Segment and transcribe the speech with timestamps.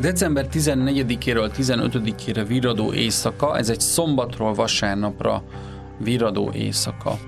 [0.00, 5.42] December 14-éről 15-ére viradó éjszaka, ez egy szombatról vasárnapra
[5.98, 7.18] viradó éjszaka.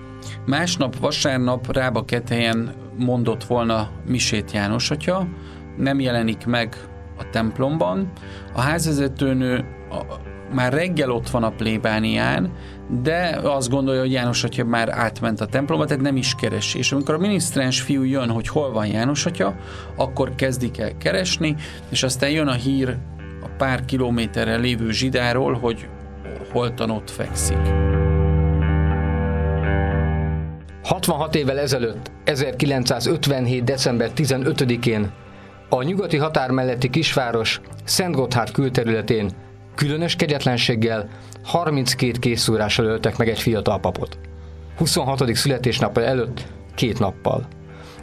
[0.47, 5.29] Másnap vasárnap Rába Ketelyen mondott volna Misét János atya,
[5.77, 6.77] nem jelenik meg
[7.19, 8.13] a templomban.
[8.53, 9.65] A házvezetőnő
[10.53, 12.53] már reggel ott van a plébánián,
[13.03, 16.79] de azt gondolja, hogy János atya már átment a templomba, tehát nem is keresi.
[16.79, 19.57] És amikor a minisztráns fiú jön, hogy hol van János atya,
[19.97, 21.57] akkor kezdik el keresni,
[21.89, 22.97] és aztán jön a hír
[23.43, 25.89] a pár kilométerre lévő zsidáról, hogy
[26.53, 27.59] holtan ott fekszik.
[30.83, 33.65] 66 évvel ezelőtt, 1957.
[33.65, 35.11] december 15-én
[35.69, 39.31] a nyugati határ melletti kisváros Szent Gotthard külterületén
[39.75, 41.09] különös kegyetlenséggel
[41.43, 44.19] 32 készúrással öltek meg egy fiatal papot.
[44.77, 45.35] 26.
[45.35, 46.45] születésnapja előtt
[46.75, 47.47] két nappal.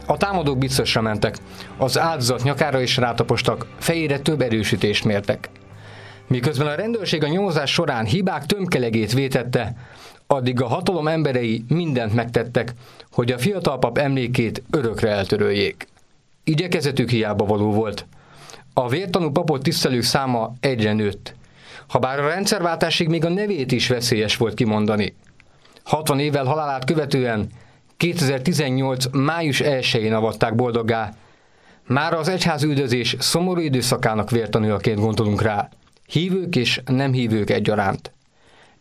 [0.06, 1.36] A támadók biztosra mentek,
[1.76, 5.50] az áldozat nyakára is rátapostak, fejére több erősítést mértek.
[6.26, 9.74] Miközben a rendőrség a nyomozás során hibák tömkelegét vétette,
[10.26, 12.72] addig a hatalom emberei mindent megtettek,
[13.12, 15.86] hogy a fiatal pap emlékét örökre eltöröljék.
[16.44, 18.06] Igyekezetük hiába való volt.
[18.74, 21.34] A vértanú papot tisztelők száma egyre nőtt.
[21.90, 25.14] Habár a rendszerváltásig még a nevét is veszélyes volt kimondani.
[25.82, 27.48] 60 évvel halálát követően
[27.96, 29.04] 2018.
[29.12, 31.14] május 1-én avatták boldoggá.
[31.86, 35.68] Már az egyház üldözés szomorú időszakának vértanújaként gondolunk rá.
[36.06, 38.12] Hívők és nem hívők egyaránt.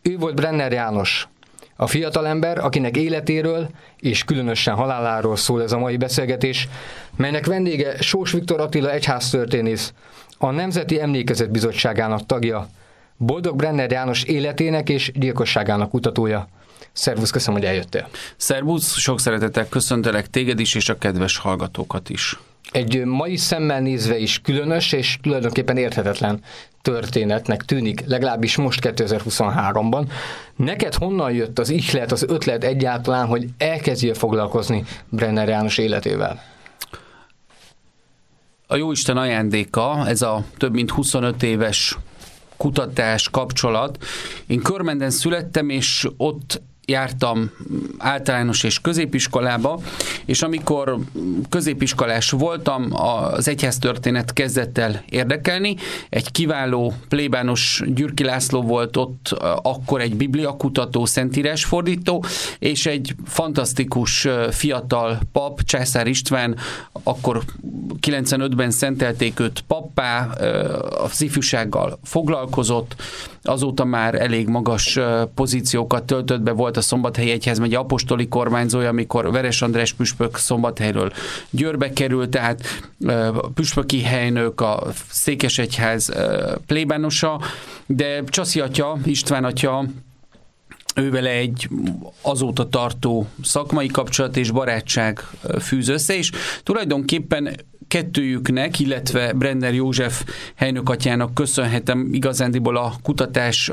[0.02, 1.28] Ő volt Brenner János,
[1.76, 6.68] a fiatalember, akinek életéről és különösen haláláról szól ez a mai beszélgetés,
[7.16, 9.94] melynek vendége Sós Viktor Attila egyháztörténész,
[10.38, 12.70] a Nemzeti Emlékezet Bizottságának tagja,
[13.22, 16.48] Boldog Brenner János életének és gyilkosságának kutatója.
[16.92, 18.08] Szervusz, köszönöm, hogy eljöttél.
[18.38, 22.40] Szervusz, sok szeretettel köszöntelek téged is, és a kedves hallgatókat is.
[22.72, 26.40] Egy mai szemmel nézve is különös és tulajdonképpen érthetetlen
[26.82, 30.12] történetnek tűnik, legalábbis most 2023-ban.
[30.56, 36.44] Neked honnan jött az ihlet, az ötlet egyáltalán, hogy elkezdjél foglalkozni Brenner János életével?
[38.68, 41.98] A Jóisten ajándéka, ez a több mint 25 éves
[42.60, 43.98] kutatás, kapcsolat.
[44.48, 47.52] Én Körmenden születtem, és ott jártam
[47.98, 49.82] általános és középiskolába,
[50.26, 50.98] és amikor
[51.50, 55.76] középiskolás voltam, az egyháztörténet kezdett el érdekelni.
[56.10, 62.24] Egy kiváló plébános Gyürki László volt ott akkor egy bibliakutató, szentírásfordító,
[62.60, 66.56] és egy fantasztikus fiatal pap, Császár István,
[67.04, 67.42] akkor
[68.02, 70.28] 95-ben szentelték őt pappá,
[71.04, 72.96] a ifjúsággal foglalkozott,
[73.42, 75.00] azóta már elég magas
[75.36, 81.12] pozíciókat töltött be, volt a Szombathelyi Egyház megye apostoli kormányzója, amikor Veres András püspök Szombathelyről
[81.50, 82.62] Győrbe került, tehát
[83.54, 86.12] püspöki helynök, a Székesegyház
[86.66, 87.42] plébánosa,
[87.86, 89.86] de Csaszi atya, István atya
[90.96, 91.70] ővele egy
[92.22, 95.20] azóta tartó szakmai kapcsolat és barátság
[95.60, 96.32] fűz össze, és
[96.64, 97.56] tulajdonképpen
[97.90, 100.24] kettőjüknek, illetve Brenner József
[100.56, 103.72] helynökatyának köszönhetem igazándiból a kutatás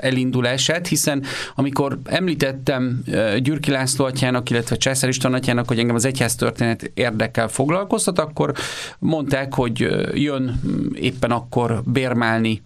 [0.00, 3.02] elindulását, hiszen amikor említettem
[3.38, 8.52] Gyürki László atyának, illetve Császár István atyának, hogy engem az egyház történet érdekel foglalkoztat, akkor
[8.98, 10.60] mondták, hogy jön
[10.94, 12.62] éppen akkor bérmálni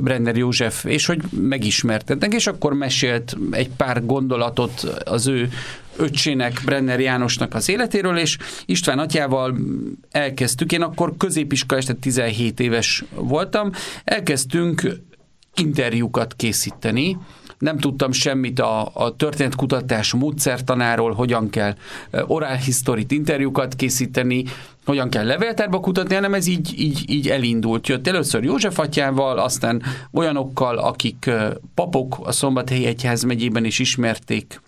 [0.00, 5.48] Brenner József, és hogy megismertetnek, és akkor mesélt egy pár gondolatot az ő
[5.96, 9.56] öccsének, Brenner Jánosnak az életéről, és István atyával
[10.10, 13.70] elkezdtük, én akkor középiskolás, tehát 17 éves voltam,
[14.04, 15.00] elkezdtünk
[15.54, 17.16] interjúkat készíteni,
[17.58, 21.74] nem tudtam semmit a, a történetkutatás módszertanáról, hogyan kell
[22.26, 24.44] oral historit interjúkat készíteni,
[24.84, 27.88] hogyan kell levéltárba kutatni, hanem ez így, így, így elindult.
[27.88, 29.82] Jött először József atyával, aztán
[30.12, 31.30] olyanokkal, akik
[31.74, 34.60] papok a Szombathelyi Egyház megyében is ismerték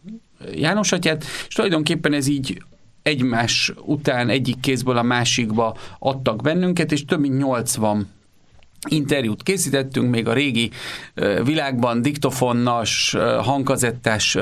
[0.55, 2.63] János atyát, és tulajdonképpen ez így
[3.03, 8.09] egymás után egyik kézből a másikba adtak bennünket, és több mint 80
[8.89, 10.71] interjút készítettünk, még a régi
[11.45, 14.37] világban diktofonnas, hangkazettás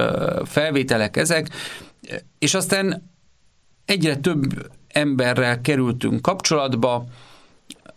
[0.45, 1.49] felvételek ezek,
[2.39, 3.11] és aztán
[3.85, 7.07] egyre több emberrel kerültünk kapcsolatba,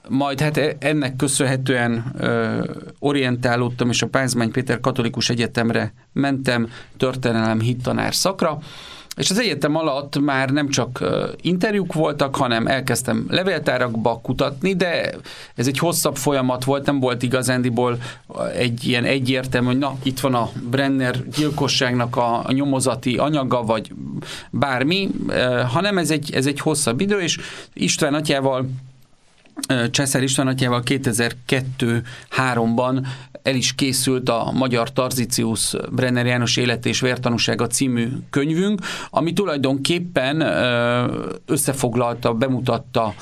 [0.08, 2.64] majd hát e, ennek köszönhetően ö,
[3.00, 8.60] orientálódtam, és a Pázmány Péter Katolikus Egyetemre mentem történelem hittanár szakra,
[9.20, 11.04] és az egyetem alatt már nem csak
[11.42, 15.16] interjúk voltak, hanem elkezdtem levéltárakba kutatni, de
[15.56, 17.98] ez egy hosszabb folyamat volt, nem volt igazándiból
[18.56, 23.92] egy ilyen egyértelmű, hogy na, itt van a Brenner gyilkosságnak a, nyomozati anyaga, vagy
[24.50, 25.10] bármi,
[25.68, 27.38] hanem ez egy, ez egy hosszabb idő, és
[27.74, 28.70] István atyával
[29.92, 33.06] Cseszár István atyával 2002-3-ban
[33.44, 40.42] el is készült a Magyar Tarzicius Brenner János élet és vértanúsága című könyvünk, ami tulajdonképpen
[41.46, 43.14] összefoglalta, bemutatta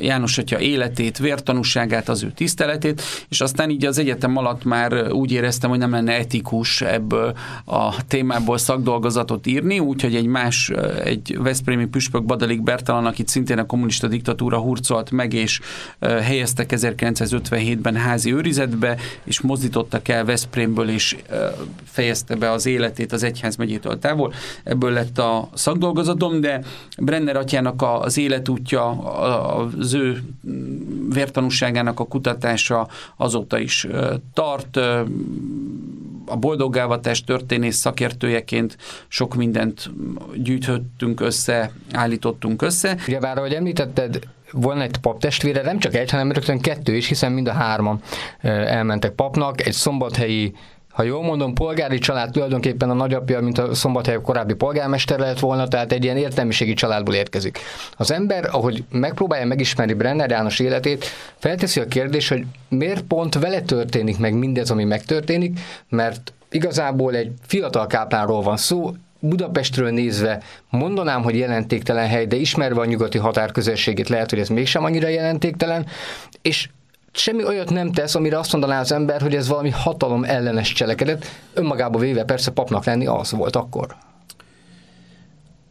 [0.00, 5.32] János atya életét, vértanúságát, az ő tiszteletét, és aztán így az egyetem alatt már úgy
[5.32, 10.70] éreztem, hogy nem lenne etikus ebből a témából szakdolgozatot írni, úgyhogy egy más,
[11.04, 15.60] egy Veszprémi püspök Badalik Bertalan, akit szintén a kommunista diktatúra hurcolt meg, és
[16.00, 21.16] helyeztek 1957-ben házi őrizetbe, és mozdítottak el Veszprémből, és
[21.84, 24.32] fejezte be az életét az egyházmegyétől távol.
[24.64, 26.60] Ebből lett a szakdolgozatom, de
[26.98, 28.88] Brenner atyának az életútja,
[29.78, 30.22] az ő
[31.12, 33.86] vértanúságának a kutatása azóta is
[34.34, 34.76] tart.
[36.30, 38.76] A boldoggávatás történész szakértőjeként
[39.08, 39.90] sok mindent
[40.34, 42.96] gyűjtöttünk össze, állítottunk össze.
[43.06, 44.18] Ugye bár, ahogy említetted,
[44.52, 48.00] volna egy paptestvére, nem csak egy, hanem rögtön kettő is, hiszen mind a hárman
[48.42, 50.54] elmentek papnak, egy szombathelyi
[50.98, 55.68] ha jól mondom, polgári család tulajdonképpen a nagyapja, mint a szombathely korábbi polgármester lett volna,
[55.68, 57.58] tehát egy ilyen értelmiségi családból érkezik.
[57.96, 61.04] Az ember, ahogy megpróbálja megismerni Brenner János életét,
[61.36, 67.32] felteszi a kérdést, hogy miért pont vele történik meg mindez, ami megtörténik, mert igazából egy
[67.46, 74.08] fiatal káplánról van szó, Budapestről nézve mondanám, hogy jelentéktelen hely, de ismerve a nyugati határközösségét
[74.08, 75.86] lehet, hogy ez mégsem annyira jelentéktelen,
[76.42, 76.68] és
[77.12, 81.26] semmi olyat nem tesz, amire azt mondaná az ember, hogy ez valami hatalom ellenes cselekedet.
[81.54, 83.96] Önmagába véve persze papnak lenni az volt akkor.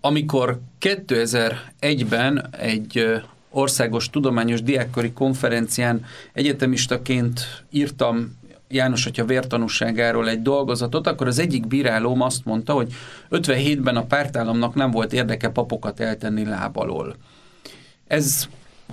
[0.02, 8.38] Amikor 2001-ben egy országos tudományos diákkori konferencián egyetemistaként írtam
[8.69, 12.94] János Atya vértanúságáról egy dolgozatot, akkor az egyik bírálóm azt mondta, hogy
[13.30, 17.16] 57-ben a pártállamnak nem volt érdeke papokat eltenni lábalól.
[18.08, 18.48] Ez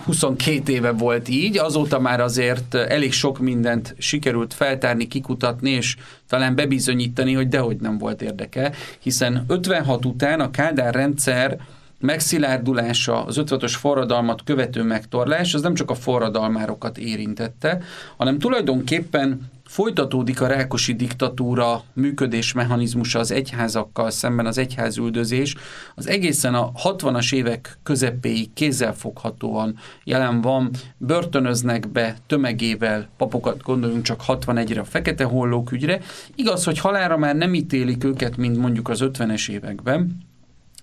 [0.04, 5.96] 22 éve volt így, azóta már azért elég sok mindent sikerült feltárni, kikutatni, és
[6.28, 11.58] talán bebizonyítani, hogy dehogy nem volt érdeke, hiszen 56 után a Kádár rendszer
[12.04, 17.82] megszilárdulása, az 56-os forradalmat követő megtorlás, az nem csak a forradalmárokat érintette,
[18.16, 25.54] hanem tulajdonképpen Folytatódik a rákosi diktatúra működés mechanizmusa az egyházakkal szemben, az egyházüldözés.
[25.94, 34.22] Az egészen a 60-as évek közepéig kézzelfoghatóan jelen van, börtönöznek be tömegével papokat, gondoljunk csak
[34.26, 36.00] 61-re a fekete hollók ügyre.
[36.34, 40.32] Igaz, hogy halára már nem ítélik őket, mint mondjuk az 50-es években,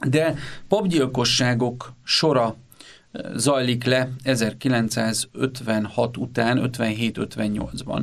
[0.07, 0.35] de
[0.67, 2.55] papgyilkosságok sora
[3.35, 8.01] zajlik le 1956 után, 57-58-ban.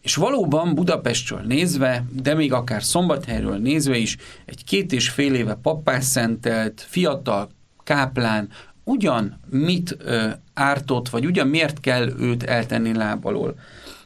[0.00, 5.54] És valóban Budapestről nézve, de még akár Szombathelyről nézve is, egy két és fél éve
[5.54, 7.50] pappás szentelt, fiatal
[7.84, 8.48] káplán
[8.84, 13.54] ugyan mit ö, ártott, vagy ugyan miért kell őt eltenni lábalól.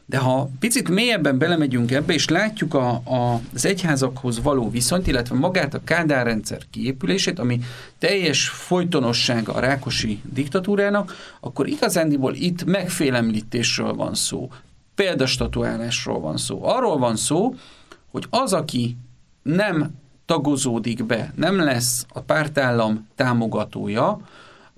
[0.09, 5.35] De ha picit mélyebben belemegyünk ebbe, és látjuk a, a, az egyházakhoz való viszonyt, illetve
[5.35, 7.59] magát a Kádár rendszer kiépülését, ami
[7.99, 14.51] teljes folytonossága a rákosi diktatúrának, akkor igazándiból itt megfélemlítésről van szó,
[14.95, 16.59] példastatuálásról van szó.
[16.63, 17.55] Arról van szó,
[18.11, 18.97] hogy az, aki
[19.43, 19.91] nem
[20.25, 24.19] tagozódik be, nem lesz a pártállam támogatója,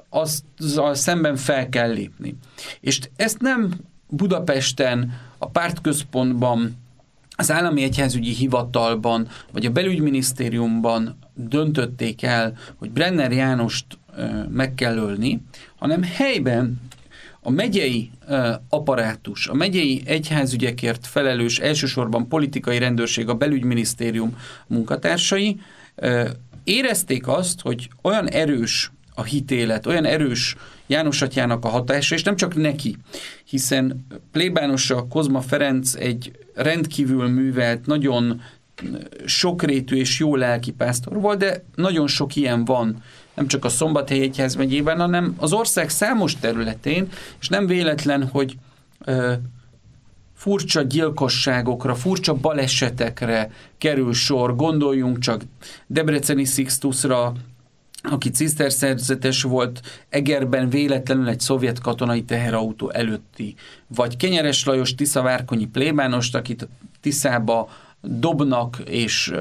[0.09, 2.37] azzal szemben fel kell lépni.
[2.79, 3.71] És ezt nem
[4.09, 6.77] Budapesten, a pártközpontban,
[7.35, 13.85] az állami egyházügyi hivatalban, vagy a belügyminisztériumban döntötték el, hogy Brenner Jánost
[14.49, 15.41] meg kell ölni,
[15.75, 16.81] hanem helyben
[17.41, 18.11] a megyei
[18.69, 24.37] apparátus, a megyei egyházügyekért felelős elsősorban politikai rendőrség, a belügyminisztérium
[24.67, 25.59] munkatársai
[26.63, 30.55] érezték azt, hogy olyan erős a hitélet, olyan erős
[30.87, 32.97] János atyának a hatása, és nem csak neki,
[33.45, 38.41] hiszen plébánosa Kozma Ferenc egy rendkívül művelt, nagyon
[39.25, 44.19] sokrétű és jó lelki pásztor volt, de nagyon sok ilyen van, nem csak a Szombathely
[44.19, 47.07] Egyház megyében, hanem az ország számos területén,
[47.39, 48.57] és nem véletlen, hogy
[49.05, 49.33] ö,
[50.35, 55.41] furcsa gyilkosságokra, furcsa balesetekre kerül sor, gondoljunk csak
[55.87, 57.33] Debreceni Sixtusra,
[58.03, 63.55] aki ciszterszerzetes volt, Egerben véletlenül egy szovjet katonai teherautó előtti,
[63.87, 66.67] vagy Kenyeres Lajos Tiszavárkonyi plébánost, akit
[67.01, 67.69] Tiszába
[68.01, 69.33] dobnak, és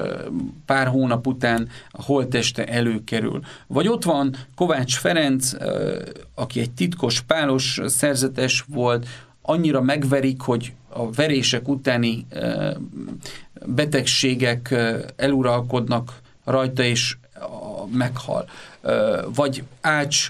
[0.65, 3.39] pár hónap után a holteste előkerül.
[3.67, 5.51] Vagy ott van Kovács Ferenc,
[6.35, 9.07] aki egy titkos pálos szerzetes volt,
[9.41, 12.25] annyira megverik, hogy a verések utáni
[13.65, 14.75] betegségek
[15.15, 17.17] eluralkodnak rajta, és
[17.91, 18.49] meghal.
[19.35, 20.29] Vagy Ács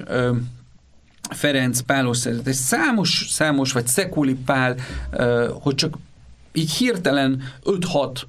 [1.30, 4.76] Ferenc Pálos szerzetes, számos, számos, vagy Szekuli Pál,
[5.62, 5.98] hogy csak
[6.52, 8.22] így hirtelen 5-6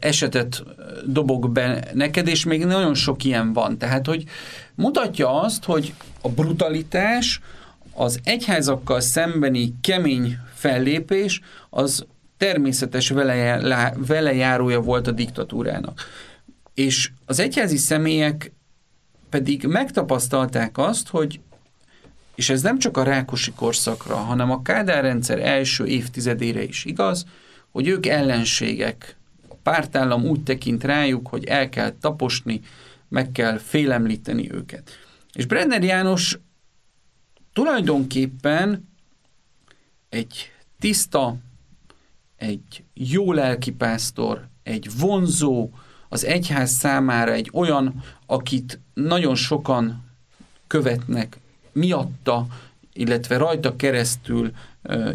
[0.00, 0.62] esetet
[1.06, 3.78] dobok be neked, és még nagyon sok ilyen van.
[3.78, 4.24] Tehát, hogy
[4.74, 7.40] mutatja azt, hogy a brutalitás,
[7.94, 11.40] az egyházakkal szembeni kemény fellépés,
[11.70, 12.04] az
[12.36, 13.12] természetes
[14.06, 16.00] velejárója volt a diktatúrának.
[16.76, 18.52] És az egyházi személyek
[19.28, 21.40] pedig megtapasztalták azt, hogy
[22.34, 27.26] és ez nem csak a Rákosi korszakra, hanem a Kádár rendszer első évtizedére is igaz,
[27.70, 29.16] hogy ők ellenségek.
[29.48, 32.60] A pártállam úgy tekint rájuk, hogy el kell taposni,
[33.08, 34.90] meg kell félemlíteni őket.
[35.32, 36.38] És Brenner János
[37.52, 38.88] tulajdonképpen
[40.08, 41.36] egy tiszta,
[42.36, 45.70] egy jó lelkipásztor, egy vonzó,
[46.08, 50.04] az egyház számára egy olyan, akit nagyon sokan
[50.66, 51.38] követnek
[51.72, 52.46] miatta,
[52.92, 54.52] illetve rajta keresztül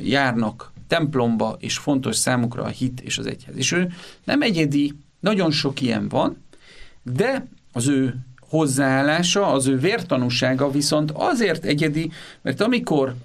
[0.03, 3.55] járnak templomba, és fontos számukra a hit és az egyház.
[3.55, 3.91] És ő
[4.23, 6.43] nem egyedi, nagyon sok ilyen van,
[7.03, 13.15] de az ő hozzáállása, az ő vértanúsága viszont azért egyedi, mert amikor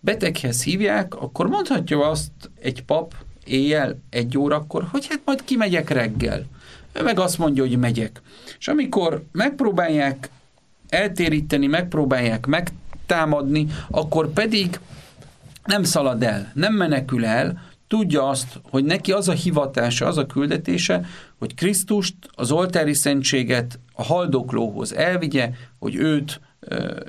[0.00, 6.44] beteghez hívják, akkor mondhatja azt egy pap éjjel, egy órakor, hogy hát majd kimegyek reggel.
[6.92, 8.22] Ő meg azt mondja, hogy megyek.
[8.58, 10.30] És amikor megpróbálják
[10.88, 14.78] eltéríteni, megpróbálják megtámadni, akkor pedig
[15.64, 20.26] nem szalad el, nem menekül el, tudja azt, hogy neki az a hivatása, az a
[20.26, 21.04] küldetése,
[21.38, 26.40] hogy Krisztust, az oltári szentséget a haldoklóhoz elvigye, hogy őt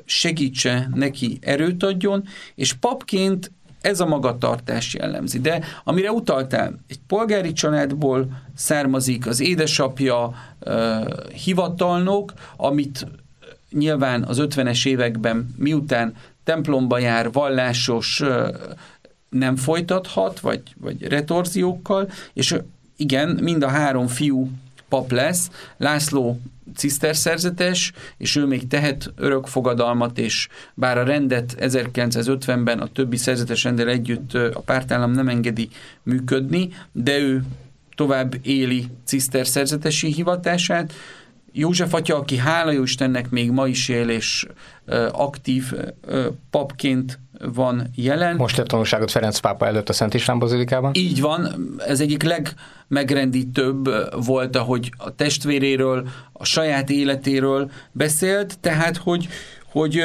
[0.05, 2.23] segítse, neki erőt adjon,
[2.55, 5.39] és papként ez a magatartás jellemzi.
[5.39, 10.33] De amire utaltál, egy polgári családból származik az édesapja
[11.43, 13.07] hivatalnok, amit
[13.71, 18.23] nyilván az 50-es években, miután templomba jár, vallásos
[19.29, 22.55] nem folytathat, vagy, vagy retorziókkal, és
[22.95, 24.49] igen, mind a három fiú
[24.91, 26.41] pap lesz, László
[26.75, 33.87] ciszterszerzetes, és ő még tehet örökfogadalmat, és bár a rendet 1950-ben a többi szerzetes rendel
[33.87, 35.69] együtt a pártállam nem engedi
[36.03, 37.43] működni, de ő
[37.95, 40.93] tovább éli ciszterszerzetesi hivatását,
[41.53, 44.47] József atya, aki hála Istennek még ma is él, és
[45.11, 45.73] aktív
[46.49, 47.19] papként
[47.53, 48.35] van jelen.
[48.35, 50.91] Most tett tanulságot Ferenc pápa előtt a Szent István Bazilikában?
[50.95, 53.89] Így van, ez egyik legmegrendítőbb
[54.25, 59.27] volt, ahogy a testvéréről, a saját életéről beszélt, tehát hogy,
[59.71, 60.01] hogy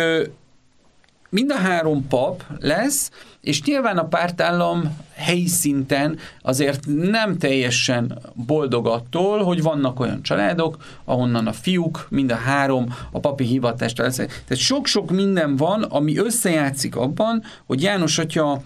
[1.37, 8.87] mind a három pap lesz, és nyilván a pártállam helyi szinten azért nem teljesen boldog
[8.87, 14.16] attól, hogy vannak olyan családok, ahonnan a fiúk, mind a három a papi hivatást lesz.
[14.16, 18.62] Tehát sok-sok minden van, ami összejátszik abban, hogy János atya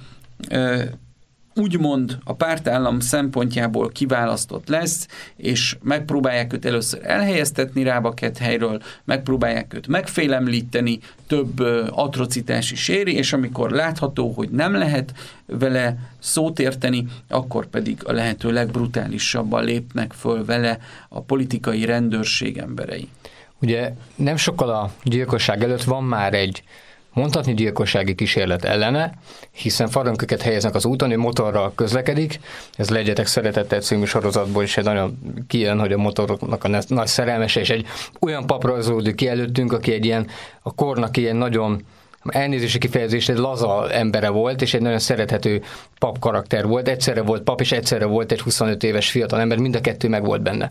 [1.54, 9.86] úgymond a pártállam szempontjából kiválasztott lesz, és megpróbálják őt először elhelyeztetni Rábaket helyről, megpróbálják őt
[9.86, 15.12] megfélemlíteni, több atrocitás is éri, és amikor látható, hogy nem lehet
[15.46, 20.78] vele szót érteni, akkor pedig a lehető legbrutálisabban lépnek föl vele
[21.08, 23.08] a politikai rendőrség emberei.
[23.62, 26.62] Ugye nem sokkal a gyilkosság előtt van már egy
[27.12, 29.12] mondhatni gyilkossági kísérlet ellene,
[29.52, 32.40] hiszen farönköket helyeznek az úton, ő motorral közlekedik,
[32.76, 37.60] ez legyetek szeretettel című sorozatból is egy nagyon kijön, hogy a motoroknak a nagy szerelmese,
[37.60, 37.86] és egy
[38.20, 40.26] olyan pap rajzolódik ki előttünk, aki egy ilyen,
[40.62, 41.84] a kornak ilyen nagyon
[42.28, 45.62] elnézési kifejezés, egy laza embere volt, és egy nagyon szerethető
[45.98, 46.88] pap karakter volt.
[46.88, 50.24] Egyszerre volt pap, és egyszerre volt egy 25 éves fiatal ember, mind a kettő meg
[50.24, 50.70] volt benne.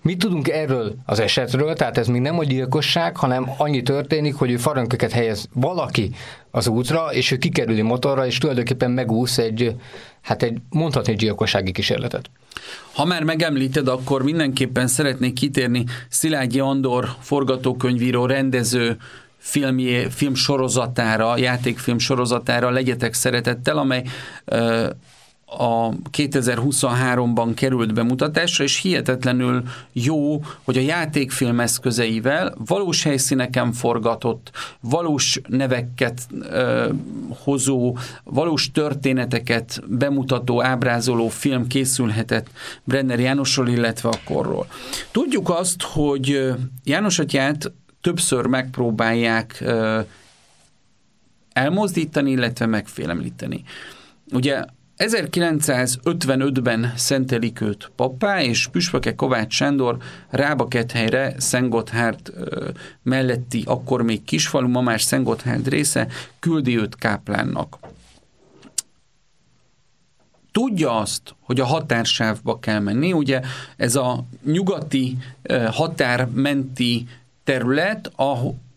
[0.00, 1.74] Mit tudunk erről az esetről?
[1.74, 6.10] Tehát ez még nem a gyilkosság, hanem annyi történik, hogy ő faranköket helyez valaki
[6.50, 9.74] az útra, és ő kikerüli motorra, és tulajdonképpen megúsz egy,
[10.20, 12.30] hát egy mondhatni gyilkossági kísérletet.
[12.92, 18.96] Ha már megemlíted, akkor mindenképpen szeretnék kitérni Szilágyi Andor forgatókönyvíró, rendező
[19.46, 24.02] filmjé, film sorozatára, játékfilm sorozatára legyetek szeretettel, amely
[25.46, 29.62] a 2023-ban került bemutatásra, és hihetetlenül
[29.92, 34.50] jó, hogy a játékfilm eszközeivel valós helyszíneken forgatott,
[34.80, 36.88] valós neveket ö,
[37.28, 42.46] hozó, valós történeteket bemutató, ábrázoló film készülhetett
[42.84, 44.66] Brenner Jánosról, illetve a korról.
[45.10, 47.72] Tudjuk azt, hogy János atyát
[48.06, 49.64] többször megpróbálják
[51.52, 53.64] elmozdítani, illetve megfélemlíteni.
[54.32, 54.64] Ugye
[54.96, 59.96] 1955-ben szentelik őt pappá, és püspöke Kovács Sándor
[60.28, 62.32] Rábakethelyre Szentgotthárd
[63.02, 66.08] melletti, akkor még kisfalu, ma már Szentgotthárd része,
[66.38, 67.78] küldi őt káplánnak.
[70.52, 73.40] Tudja azt, hogy a határsávba kell menni, ugye
[73.76, 75.16] ez a nyugati
[75.70, 77.06] határmenti
[77.46, 78.12] terület,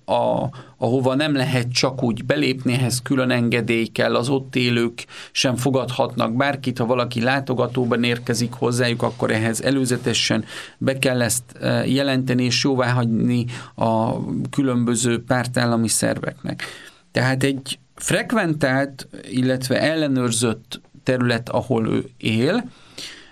[0.10, 5.56] a, ahova nem lehet csak úgy belépni, ehhez külön engedély kell, az ott élők sem
[5.56, 10.46] fogadhatnak bárkit, ha valaki látogatóban érkezik hozzájuk, akkor ehhez előzetesen
[10.78, 13.46] be kell ezt e, jelenteni és jóváhagyni
[13.76, 14.14] a
[14.50, 16.64] különböző pártállami szerveknek.
[17.12, 22.64] Tehát egy frekventált, illetve ellenőrzött terület, ahol ő él,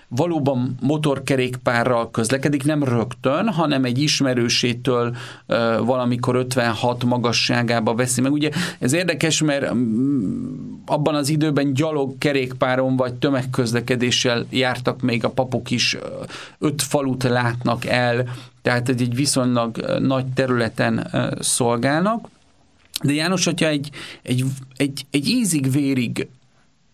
[0.07, 5.15] valóban motorkerékpárral közlekedik, nem rögtön, hanem egy ismerősétől
[5.79, 8.31] valamikor 56 magasságába veszi meg.
[8.31, 8.49] Ugye
[8.79, 10.53] ez érdekes, mert mm,
[10.85, 15.97] abban az időben gyalog kerékpáron vagy tömegközlekedéssel jártak még a papok is,
[16.59, 18.25] öt falut látnak el,
[18.61, 21.07] tehát egy viszonylag nagy területen
[21.39, 22.29] szolgálnak.
[23.03, 23.89] De János atya egy,
[24.21, 24.45] egy,
[24.77, 26.27] egy, egy ízig-vérig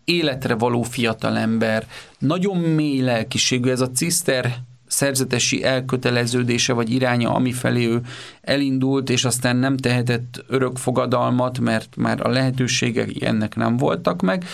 [0.05, 1.88] életre való fiatalember,
[2.19, 4.55] nagyon mély lelkiségű, ez a ciszter
[4.88, 8.01] szerzetesi elköteleződése vagy iránya, ami felé ő
[8.41, 14.45] elindult, és aztán nem tehetett örök fogadalmat, mert már a lehetőségek ennek nem voltak meg,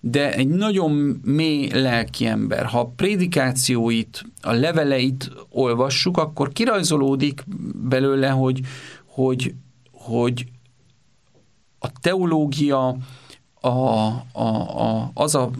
[0.00, 2.64] de egy nagyon mély lelki ember.
[2.64, 7.44] Ha a prédikációit, a leveleit olvassuk, akkor kirajzolódik
[7.88, 8.60] belőle, hogy,
[9.04, 9.54] hogy,
[9.92, 10.46] hogy
[11.78, 12.96] a teológia,
[13.66, 14.46] a, a,
[14.82, 15.50] a, az a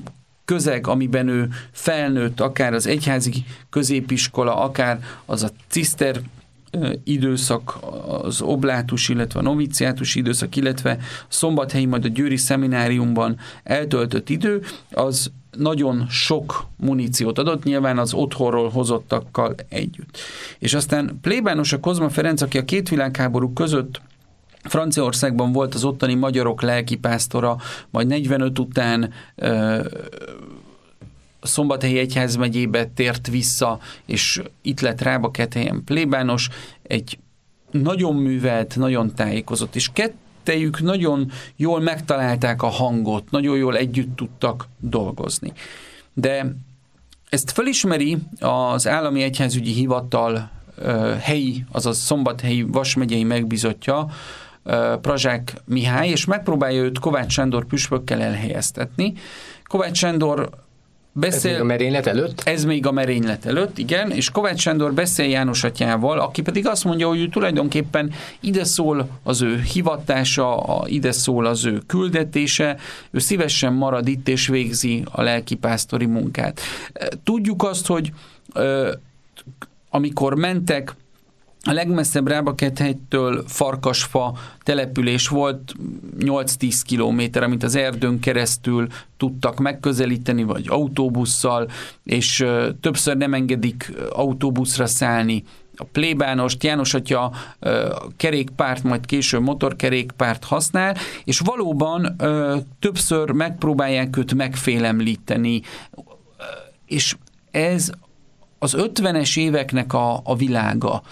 [0.44, 6.20] közeg, amiben ő felnőtt, akár az egyházi középiskola, akár az a ciszter
[7.04, 7.78] időszak,
[8.22, 14.62] az oblátus, illetve a noviciátus időszak, illetve a szombathelyi, majd a győri szemináriumban eltöltött idő,
[14.90, 20.18] az nagyon sok muníciót adott, nyilván az otthonról hozottakkal együtt.
[20.58, 24.00] És aztán plébános a Kozma Ferenc, aki a két világháború között
[24.68, 27.56] Franciaországban volt az ottani magyarok lelkipásztora,
[27.90, 29.85] majd 45 után ö,
[31.42, 36.48] Szombathelyi Egyházmegyébe tért vissza, és itt lett Rába helyen plébános,
[36.83, 37.18] egy
[37.70, 44.68] nagyon művelt, nagyon tájékozott, és kettejük nagyon jól megtalálták a hangot, nagyon jól együtt tudtak
[44.79, 45.52] dolgozni.
[46.12, 46.57] De
[47.31, 50.50] ezt felismeri az Állami Egyházügyi Hivatal
[51.20, 54.09] helyi, azaz Szombathelyi Vasmegyei megbizotja,
[55.00, 59.12] Prazsák Mihály, és megpróbálja őt Kovács Sándor püspökkel elhelyeztetni.
[59.64, 60.50] Kovács Sándor
[61.12, 61.50] beszél...
[61.50, 62.42] Ez még a merénylet előtt?
[62.44, 66.85] Ez még a merénylet előtt, igen, és Kovács Sándor beszél János atyával, aki pedig azt
[66.85, 72.76] mondja, hogy ő tulajdonképpen ide szól az ő hivatása, ide szól az ő küldetése,
[73.11, 76.61] ő szívesen marad itt és végzi a lelkipásztori munkát.
[77.24, 78.12] Tudjuk azt, hogy
[79.90, 80.94] amikor mentek,
[81.66, 85.74] a legmesszebb Rábakethegytől Farkasfa település volt
[86.18, 91.70] 8-10 kilométer, amit az erdőn keresztül tudtak megközelíteni, vagy autóbusszal,
[92.05, 92.46] és
[92.81, 95.44] többször nem engedik autóbuszra szállni
[95.76, 97.33] a plébánost, János atya
[98.16, 102.16] kerékpárt, majd később motorkerékpárt használ, és valóban
[102.79, 105.62] többször megpróbálják őt megfélemlíteni,
[106.87, 107.16] és
[107.50, 107.90] ez
[108.59, 111.02] az 50-es éveknek a, a világa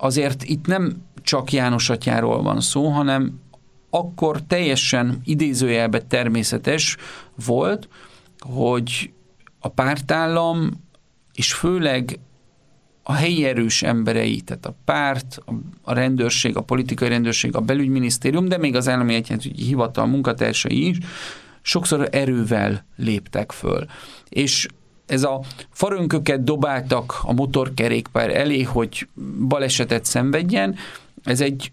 [0.00, 3.40] azért itt nem csak János atyáról van szó, hanem
[3.90, 6.96] akkor teljesen idézőjelben természetes
[7.44, 7.88] volt,
[8.38, 9.12] hogy
[9.58, 10.70] a pártállam,
[11.32, 12.18] és főleg
[13.02, 15.38] a helyi erős emberei, tehát a párt,
[15.82, 20.98] a rendőrség, a politikai rendőrség, a belügyminisztérium, de még az állami egyházügyi hivatal munkatársai is
[21.62, 23.86] sokszor erővel léptek föl.
[24.28, 24.68] És
[25.10, 29.08] ez a farönköket dobáltak a motorkerékpár elé, hogy
[29.48, 30.76] balesetet szenvedjen,
[31.24, 31.72] ez egy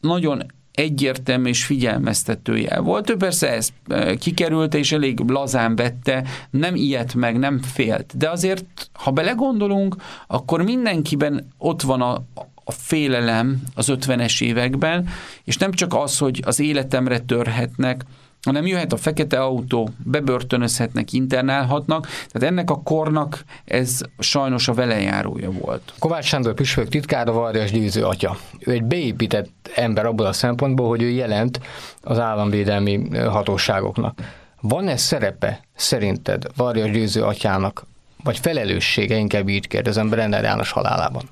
[0.00, 3.10] nagyon egyértelmű és figyelmeztetője volt.
[3.10, 8.16] Ő persze ezt e, kikerülte, és elég lazán vette, nem ilyet meg, nem félt.
[8.16, 12.22] De azért, ha belegondolunk, akkor mindenkiben ott van a,
[12.64, 15.08] a félelem az 50-es években,
[15.44, 18.04] és nem csak az, hogy az életemre törhetnek,
[18.42, 25.50] hanem jöhet a fekete autó, bebörtönözhetnek, internálhatnak, tehát ennek a kornak ez sajnos a velejárója
[25.50, 25.92] volt.
[25.98, 28.36] Kovács Sándor püspök titkára Varjas Győző atya.
[28.58, 31.60] Ő egy beépített ember abból a szempontból, hogy ő jelent
[32.00, 34.18] az államvédelmi hatóságoknak.
[34.60, 37.86] Van-e szerepe szerinted Varjas Győző atyának,
[38.24, 41.22] vagy felelőssége, inkább így kérdezem, Brenner János halálában?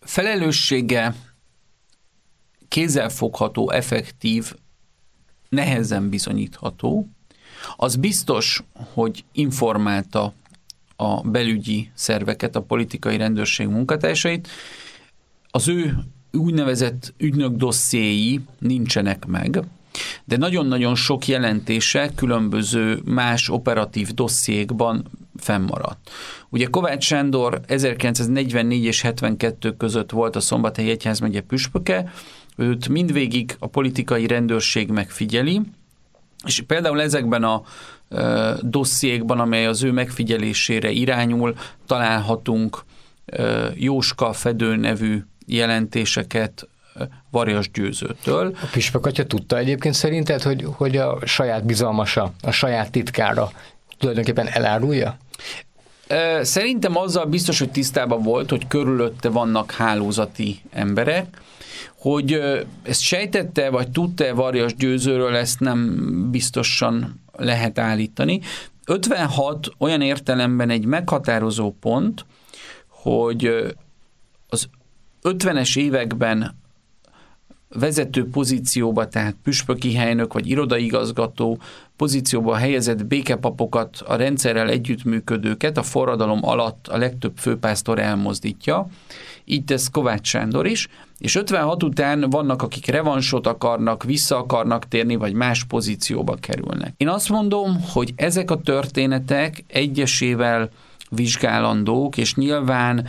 [0.00, 1.14] Felelőssége
[2.68, 4.52] kézzelfogható, effektív
[5.48, 7.08] nehezen bizonyítható.
[7.76, 10.32] Az biztos, hogy informálta
[10.96, 14.48] a belügyi szerveket, a politikai rendőrség munkatársait.
[15.50, 15.98] Az ő
[16.32, 19.62] úgynevezett ügynök dossziéi nincsenek meg,
[20.24, 26.10] de nagyon-nagyon sok jelentése különböző más operatív dossziékban fennmaradt.
[26.48, 32.12] Ugye Kovács Sándor 1944 és 72 között volt a Szombathelyi Egyházmegye püspöke,
[32.58, 35.60] őt mindvégig a politikai rendőrség megfigyeli,
[36.46, 37.62] és például ezekben a
[38.60, 41.54] dossziékban, amely az ő megfigyelésére irányul,
[41.86, 42.84] találhatunk
[43.74, 46.68] Jóska Fedő nevű jelentéseket
[47.30, 48.56] Varjas Győzőtől.
[48.62, 53.50] A püspök atya tudta egyébként szerinted, hogy, hogy a saját bizalmasa, a saját titkára
[53.98, 55.16] tulajdonképpen elárulja?
[56.42, 61.40] Szerintem azzal biztos, hogy tisztában volt, hogy körülötte vannak hálózati emberek,
[61.98, 62.40] hogy
[62.82, 68.40] ezt sejtette, vagy tudta-e Varjas Győzőről, ezt nem biztosan lehet állítani.
[68.86, 72.24] 56 olyan értelemben egy meghatározó pont,
[72.88, 73.74] hogy
[74.48, 74.68] az
[75.22, 76.56] 50-es években
[77.68, 81.58] vezető pozícióba, tehát püspöki helynök vagy irodaigazgató
[81.96, 88.86] pozícióba helyezett békepapokat, a rendszerrel együttműködőket a forradalom alatt a legtöbb főpásztor elmozdítja.
[89.44, 95.16] Így tesz Kovács Sándor is, és 56 után vannak, akik revansot akarnak, vissza akarnak térni,
[95.16, 96.94] vagy más pozícióba kerülnek.
[96.96, 100.70] Én azt mondom, hogy ezek a történetek egyesével
[101.10, 103.06] vizsgálandók, és nyilván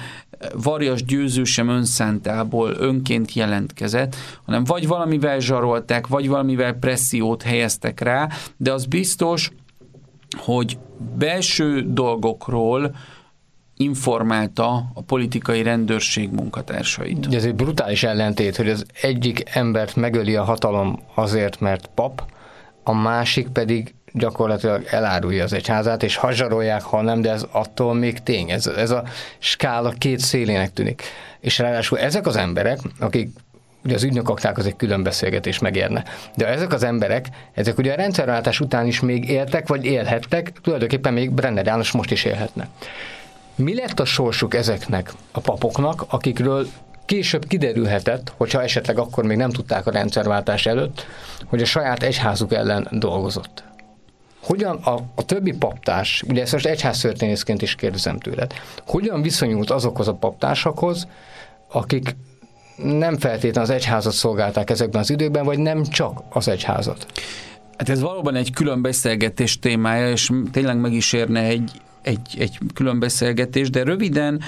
[0.54, 8.30] Varjas Győző sem önszántából önként jelentkezett, hanem vagy valamivel zsarolták, vagy valamivel pressziót helyeztek rá,
[8.58, 9.52] de az biztos,
[10.38, 10.78] hogy
[11.18, 12.96] belső dolgokról
[13.76, 17.28] informálta a politikai rendőrség munkatársait.
[17.32, 22.32] Ez egy brutális ellentét, hogy az egyik embert megöli a hatalom azért, mert pap,
[22.84, 28.24] a másik pedig gyakorlatilag elárulja az egyházát, és hazsarolják, ha nem, de ez attól még
[28.24, 28.52] tény.
[28.52, 29.04] Ez, ez a
[29.38, 31.04] skála két szélének tűnik.
[31.40, 33.30] És ráadásul ezek az emberek, akik
[33.84, 36.04] ugye az ügynökaknál az egy külön beszélgetés megérne.
[36.36, 41.14] De ezek az emberek, ezek ugye a rendszerváltás után is még éltek, vagy élhettek, tulajdonképpen
[41.14, 42.68] még Brenner János most is élhetne.
[43.56, 46.68] Mi lett a sorsuk ezeknek a papoknak, akikről
[47.06, 51.06] később kiderülhetett, hogyha esetleg akkor még nem tudták a rendszerváltás előtt,
[51.46, 53.64] hogy a saját egyházuk ellen dolgozott?
[54.40, 58.54] Hogyan a, a többi paptárs, ugye ezt most egyháztörténészként is kérdezem tőled,
[58.88, 61.08] hogyan viszonyult azokhoz a paptársakhoz,
[61.72, 62.16] akik
[62.84, 67.06] nem feltétlenül az egyházat szolgálták ezekben az időkben, vagy nem csak az egyházat?
[67.78, 71.72] Hát ez valóban egy külön beszélgetés témája, és tényleg meg is érne egy,
[72.02, 74.42] egy, egy külön beszélgetés, de röviden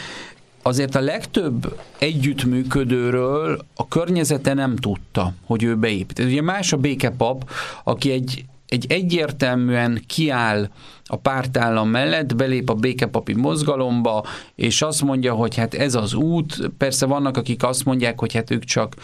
[0.62, 6.20] azért a legtöbb együttműködőről a környezete nem tudta, hogy ő beépít.
[6.20, 7.50] Ugye más a békepap,
[7.84, 10.70] aki egy egy egyértelműen kiáll
[11.06, 16.72] a pártállam mellett, belép a békepapi mozgalomba, és azt mondja, hogy hát ez az út,
[16.78, 18.96] persze vannak, akik azt mondják, hogy hát ők csak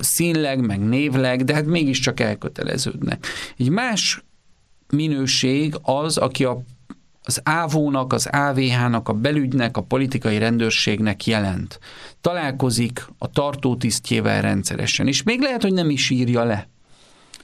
[0.00, 3.26] színleg, meg névleg, de hát mégiscsak elköteleződnek.
[3.58, 4.24] Egy más
[4.90, 6.62] minőség az, aki a
[7.28, 11.78] az ÁVÓ-nak, az AVH-nak, a belügynek, a politikai rendőrségnek jelent.
[12.20, 16.68] Találkozik a tartótisztjével rendszeresen, és még lehet, hogy nem is írja le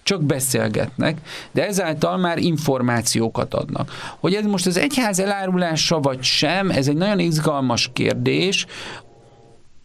[0.02, 1.18] csak beszélgetnek,
[1.50, 3.90] de ezáltal már információkat adnak.
[4.20, 8.66] Hogy ez most az egyház elárulása vagy sem, ez egy nagyon izgalmas kérdés.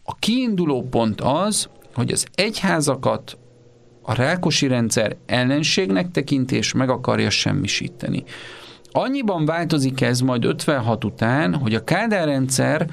[0.04, 3.38] A kiinduló pont az, hogy az egyházakat
[4.02, 8.24] a rákosi rendszer ellenségnek tekinti és meg akarja semmisíteni.
[8.92, 12.86] Annyiban változik ez majd 56 után, hogy a Kádár rendszer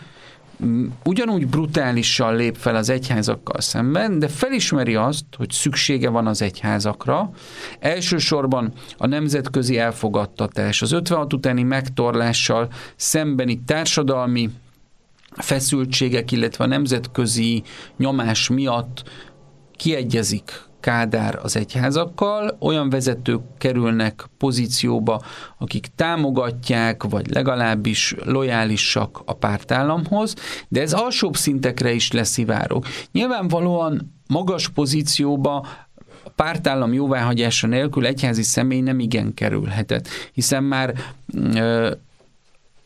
[1.04, 7.30] ugyanúgy brutálisan lép fel az egyházakkal szemben, de felismeri azt, hogy szüksége van az egyházakra.
[7.80, 14.50] Elsősorban a nemzetközi elfogadtatás, az 56 utáni megtorlással szembeni társadalmi
[15.36, 17.64] feszültségek, illetve a nemzetközi
[17.98, 19.04] nyomás miatt
[19.76, 25.22] kiegyezik Kádár az egyházakkal, olyan vezetők kerülnek pozícióba,
[25.58, 30.36] akik támogatják, vagy legalábbis lojálisak a pártállamhoz,
[30.68, 32.86] de ez alsóbb szintekre is leszivárog.
[33.12, 35.68] Nyilvánvalóan magas pozícióba
[36.36, 40.94] pártállam jóváhagyása nélkül egyházi személy nem igen kerülhetett, hiszen már
[41.54, 41.92] ö,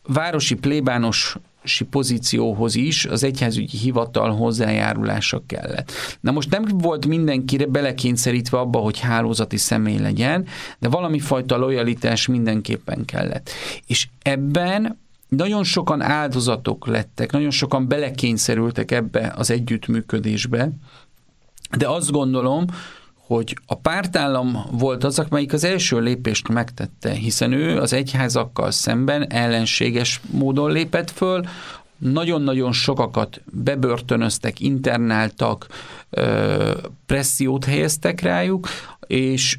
[0.06, 1.36] városi plébános
[1.90, 5.92] pozícióhoz is az egyházügyi hivatal hozzájárulása kellett.
[6.20, 10.46] Na most nem volt mindenkire belekényszerítve abba, hogy hálózati személy legyen,
[10.78, 13.50] de valami fajta lojalitás mindenképpen kellett.
[13.86, 20.70] És ebben nagyon sokan áldozatok lettek, nagyon sokan belekényszerültek ebbe az együttműködésbe,
[21.76, 22.64] de azt gondolom,
[23.34, 29.30] hogy a pártállam volt az, amelyik az első lépést megtette, hiszen ő az egyházakkal szemben
[29.30, 31.44] ellenséges módon lépett föl,
[31.98, 35.66] nagyon-nagyon sokakat bebörtönöztek, internáltak,
[37.06, 38.68] pressziót helyeztek rájuk,
[39.06, 39.58] és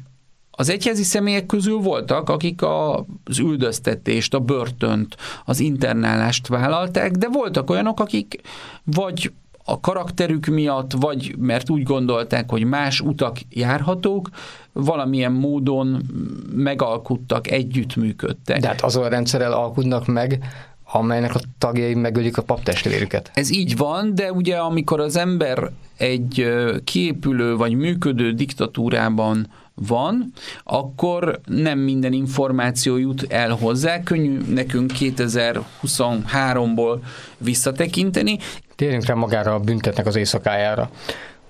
[0.50, 7.70] az egyházi személyek közül voltak, akik az üldöztetést, a börtönt, az internálást vállalták, de voltak
[7.70, 8.40] olyanok, akik
[8.84, 9.32] vagy
[9.64, 14.28] a karakterük miatt, vagy mert úgy gondolták, hogy más utak járhatók,
[14.72, 16.02] valamilyen módon
[16.54, 18.60] megalkuttak, együttműködtek.
[18.60, 20.38] De hát azon a rendszerrel alkudnak meg,
[20.92, 23.30] amelynek a tagjai megölik a paptestvérüket.
[23.34, 26.52] Ez így van, de ugye amikor az ember egy
[26.84, 30.32] kiépülő vagy működő diktatúrában van,
[30.64, 34.02] akkor nem minden információ jut el hozzá.
[34.02, 36.98] Könnyű nekünk 2023-ból
[37.38, 38.38] visszatekinteni.
[38.82, 40.90] Térjünk rá magára a büntetnek az éjszakájára.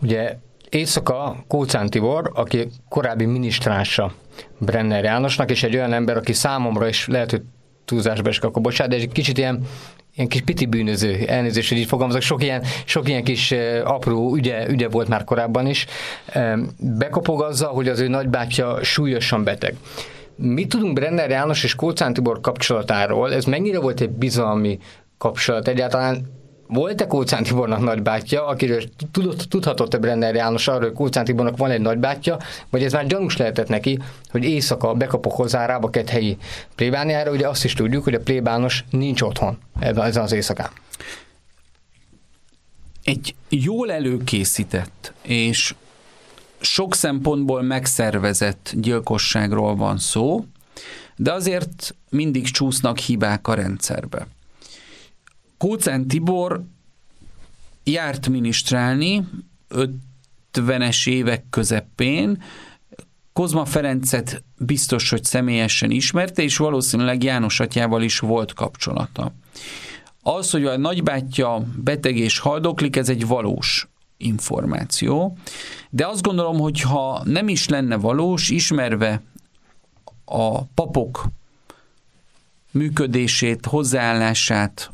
[0.03, 0.37] Ugye
[0.69, 4.13] éjszaka Kócán Tibor, aki korábbi minisztránsa
[4.59, 7.43] Brenner Jánosnak, és egy olyan ember, aki számomra is lehet, hogy
[7.85, 9.67] túlzásba és akkor bocsánat, de egy kicsit ilyen
[10.15, 14.69] ilyen kis piti bűnöző, elnézést, hogy így fogalmazok, sok ilyen, sok ilyen kis apró ügye,
[14.69, 15.87] ügye volt már korábban is,
[16.79, 19.77] bekopog azzal, hogy az ő nagybátyja súlyosan beteg.
[20.37, 23.33] Mit tudunk Brenner János és Kócán Tibor kapcsolatáról?
[23.33, 24.79] Ez mennyire volt egy bizalmi
[25.19, 25.69] kapcsolat?
[25.69, 26.41] Egyáltalán
[26.73, 31.81] volt-e Kócán Tibornak nagybátyja, akiről tudott, tudhatott-e Brenner János arról, hogy Kócán Tibornak van egy
[31.81, 32.37] nagybátyja,
[32.71, 33.99] vagy ez már gyanús lehetett neki,
[34.31, 36.37] hogy éjszaka bekapok hozzá rába helyi
[36.75, 40.71] plébániára, ugye azt is tudjuk, hogy a plébános nincs otthon ezen az éjszakán.
[43.05, 45.75] Egy jól előkészített és
[46.61, 50.45] sok szempontból megszervezett gyilkosságról van szó,
[51.17, 54.27] de azért mindig csúsznak hibák a rendszerbe.
[55.63, 56.65] Kócán Tibor
[57.85, 59.29] járt minisztrálni
[60.53, 62.43] 50-es évek közepén,
[63.33, 69.33] Kozma Ferencet biztos, hogy személyesen ismerte, és valószínűleg János atyával is volt kapcsolata.
[70.23, 75.37] Az, hogy a nagybátyja beteg és haldoklik, ez egy valós információ,
[75.91, 79.23] de azt gondolom, hogy ha nem is lenne valós, ismerve
[80.25, 81.25] a papok
[82.71, 84.93] működését, hozzáállását,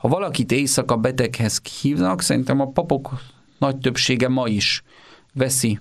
[0.00, 3.10] ha valakit éjszaka beteghez hívnak, szerintem a papok
[3.58, 4.82] nagy többsége ma is
[5.32, 5.78] veszi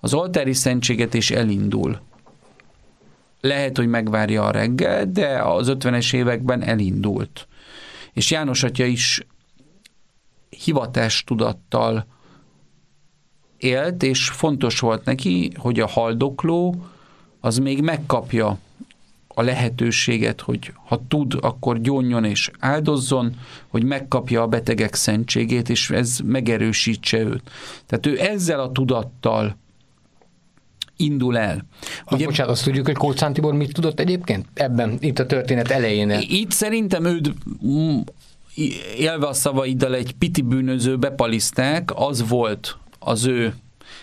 [0.00, 2.00] az oltári szentséget és elindul.
[3.40, 7.48] Lehet, hogy megvárja a reggel, de az 50-es években elindult.
[8.12, 9.26] És János atya is
[10.48, 12.06] hivatástudattal
[13.56, 16.86] élt, és fontos volt neki, hogy a haldokló
[17.40, 18.58] az még megkapja
[19.34, 23.34] a lehetőséget, hogy ha tud, akkor gyónjon és áldozzon,
[23.68, 27.50] hogy megkapja a betegek szentségét, és ez megerősítse őt.
[27.86, 29.56] Tehát ő ezzel a tudattal
[30.96, 31.66] indul el.
[32.10, 36.10] Ugye, bocsánat, azt tudjuk, hogy Kócán Tibor mit tudott egyébként ebben, itt a történet elején?
[36.20, 37.32] Itt szerintem őt
[38.96, 43.54] élve a szavaiddal egy piti bűnöző bepaliszták, az volt az ő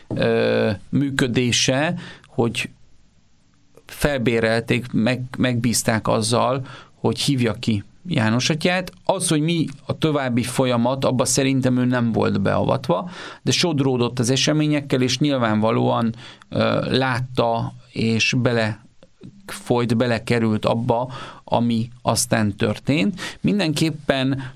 [0.08, 1.96] ö, működése,
[2.28, 2.70] hogy
[3.90, 8.92] felbérelték, meg, megbízták azzal, hogy hívja ki János atyát.
[9.06, 13.10] Az, hogy mi a további folyamat, abba szerintem ő nem volt beavatva,
[13.42, 16.16] de sodródott az eseményekkel, és nyilvánvalóan
[16.50, 18.86] ö, látta, és bele
[19.46, 21.12] folyt, belekerült abba,
[21.44, 23.22] ami aztán történt.
[23.42, 24.52] Mindenképpen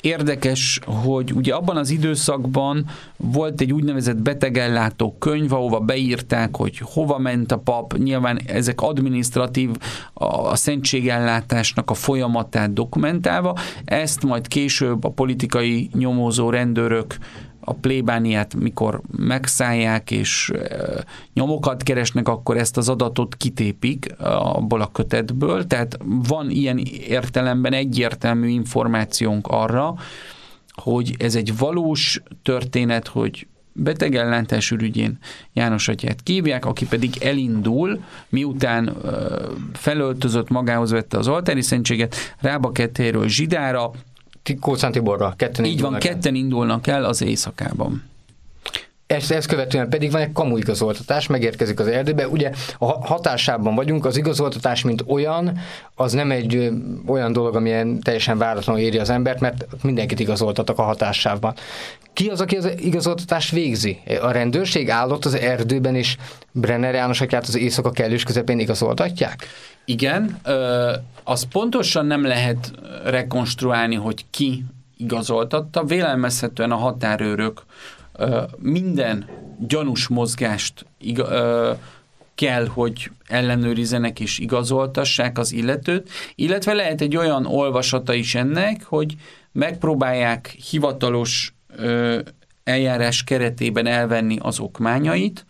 [0.00, 2.86] Érdekes, hogy ugye abban az időszakban
[3.16, 9.70] volt egy úgynevezett betegellátó könyv, ahova beírták, hogy hova ment a pap, nyilván ezek administratív,
[10.14, 17.16] a szentségellátásnak a folyamatát dokumentálva, ezt majd később a politikai nyomozó rendőrök
[17.60, 20.52] a plébániát mikor megszállják és
[21.34, 28.48] nyomokat keresnek, akkor ezt az adatot kitépik abból a kötetből, tehát van ilyen értelemben egyértelmű
[28.48, 29.94] információnk arra,
[30.72, 35.18] hogy ez egy valós történet, hogy betegellátás ürügyén
[35.52, 38.96] János atyát kívják, aki pedig elindul, miután
[39.72, 43.90] felöltözött, magához vette az altári szentséget, Rába kettéről Zsidára,
[44.60, 45.34] Kócán Tiborra.
[45.36, 48.02] Ketten Így van, ketten indulnak el az éjszakában.
[49.10, 52.28] Ezt, ezt követően pedig van egy kamu igazoltatás, megérkezik az erdőbe.
[52.28, 55.58] Ugye a hatásában vagyunk, az igazoltatás, mint olyan,
[55.94, 56.70] az nem egy ö,
[57.06, 61.54] olyan dolog, amilyen teljesen váratlanul éri az embert, mert mindenkit igazoltatok a hatásában.
[62.12, 64.00] Ki az, aki az igazoltatást végzi?
[64.22, 66.16] A rendőrség állott az erdőben, és
[66.52, 69.46] Brenner János az éjszaka kellős közepén igazoltatják?
[69.84, 70.92] Igen, ö,
[71.24, 72.72] az pontosan nem lehet
[73.04, 74.64] rekonstruálni, hogy ki
[74.96, 75.84] igazoltatta.
[75.84, 77.62] Vélelmezhetően a határőrök
[78.58, 79.28] minden
[79.66, 80.86] gyanús mozgást
[82.34, 89.14] kell, hogy ellenőrizenek és igazoltassák az illetőt, illetve lehet egy olyan olvasata is ennek, hogy
[89.52, 91.54] megpróbálják hivatalos
[92.64, 95.46] eljárás keretében elvenni az okmányait,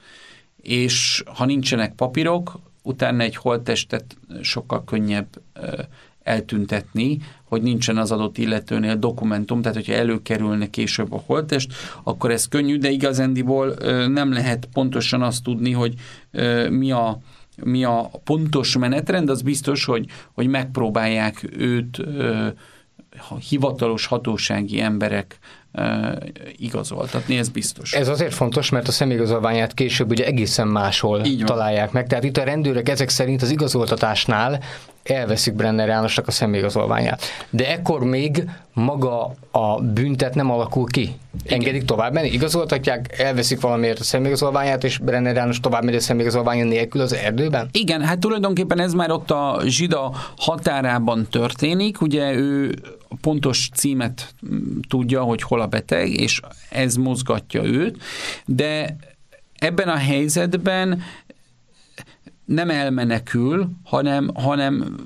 [0.62, 5.28] és ha nincsenek papírok, utána egy holttestet sokkal könnyebb
[6.22, 7.18] eltüntetni,
[7.50, 12.78] hogy nincsen az adott illetőnél dokumentum, tehát hogyha előkerülne később a holttest, akkor ez könnyű,
[12.78, 13.74] de igazándiból
[14.08, 15.94] nem lehet pontosan azt tudni, hogy
[16.70, 17.18] mi a,
[17.64, 22.02] mi a pontos menetrend, az biztos, hogy, hogy megpróbálják őt
[23.48, 25.38] hivatalos hatósági emberek
[26.56, 27.92] igazoltatni, ez biztos.
[27.92, 32.06] Ez azért fontos, mert a személyigazolványát később ugye egészen máshol Így találják meg.
[32.06, 34.62] Tehát itt a rendőrök ezek szerint az igazoltatásnál
[35.02, 37.22] elveszik Brenner Jánosnak a személyigazolványát.
[37.50, 41.00] De ekkor még maga a büntet nem alakul ki.
[41.00, 41.58] Igen.
[41.58, 46.64] Engedik tovább menni, igazoltatják, elveszik valamiért a személyigazolványát, és Brenner János tovább megy a személyigazolványa
[46.64, 47.68] nélkül az erdőben?
[47.72, 52.00] Igen, hát tulajdonképpen ez már ott a zsida határában történik.
[52.00, 52.74] Ugye ő
[53.20, 54.34] pontos címet
[54.88, 57.96] tudja, hogy hol a beteg, és ez mozgatja őt,
[58.44, 58.96] de
[59.58, 61.02] ebben a helyzetben
[62.50, 64.96] nem elmenekül, hanem, hanem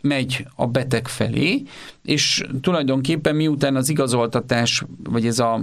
[0.00, 1.62] megy a beteg felé,
[2.02, 5.60] és tulajdonképpen miután az igazoltatás, vagy ez a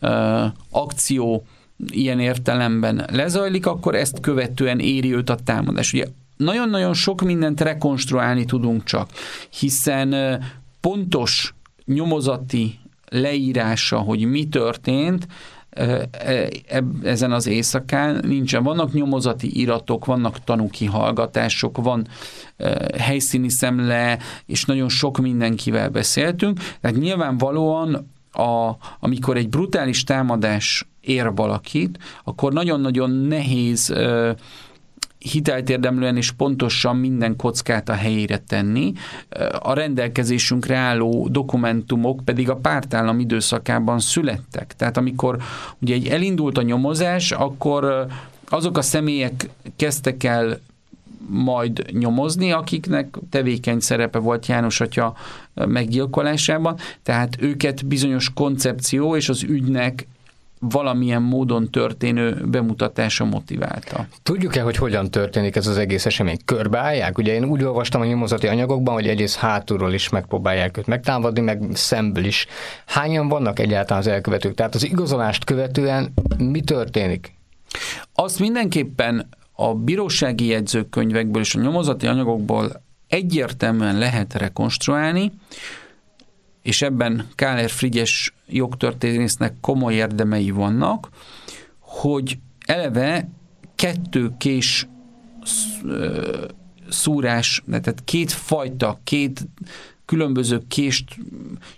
[0.00, 1.46] ö, akció
[1.86, 5.92] ilyen értelemben lezajlik, akkor ezt követően éri őt a támadás.
[5.92, 9.10] Ugye nagyon-nagyon sok mindent rekonstruálni tudunk csak,
[9.50, 10.40] hiszen
[10.80, 15.26] pontos nyomozati leírása, hogy mi történt,
[17.02, 18.62] ezen az éjszakán nincsen.
[18.62, 22.06] Vannak nyomozati iratok, vannak tanúkihallgatások, van
[22.98, 26.58] helyszíni szemle, és nagyon sok mindenkivel beszéltünk.
[26.80, 33.94] Tehát nyilvánvalóan a, amikor egy brutális támadás ér valakit, akkor nagyon-nagyon nehéz
[35.30, 38.92] hitelt érdemlően és pontosan minden kockát a helyére tenni.
[39.58, 44.74] A rendelkezésünkre álló dokumentumok pedig a pártállam időszakában születtek.
[44.76, 45.36] Tehát amikor
[45.78, 48.06] ugye egy elindult a nyomozás, akkor
[48.48, 50.60] azok a személyek kezdtek el
[51.28, 55.14] majd nyomozni, akiknek tevékeny szerepe volt János atya
[55.54, 60.06] meggyilkolásában, tehát őket bizonyos koncepció és az ügynek
[60.70, 64.06] valamilyen módon történő bemutatása motiválta.
[64.22, 66.38] Tudjuk-e, hogy hogyan történik ez az egész esemény?
[66.44, 67.18] Körbeállják?
[67.18, 71.62] Ugye én úgy olvastam a nyomozati anyagokban, hogy egész hátulról is megpróbálják őt megtámadni, meg
[71.72, 72.46] szemből is.
[72.86, 74.54] Hányan vannak egyáltalán az elkövetők?
[74.54, 77.32] Tehát az igazolást követően mi történik?
[78.14, 85.32] Azt mindenképpen a bírósági jegyzőkönyvekből és a nyomozati anyagokból egyértelműen lehet rekonstruálni,
[86.64, 91.08] és ebben Káler Frigyes jogtörténésznek komoly érdemei vannak,
[91.78, 93.28] hogy eleve
[93.74, 94.88] kettő kés
[96.88, 99.48] szúrás, tehát két fajta, két
[100.04, 101.16] különböző kést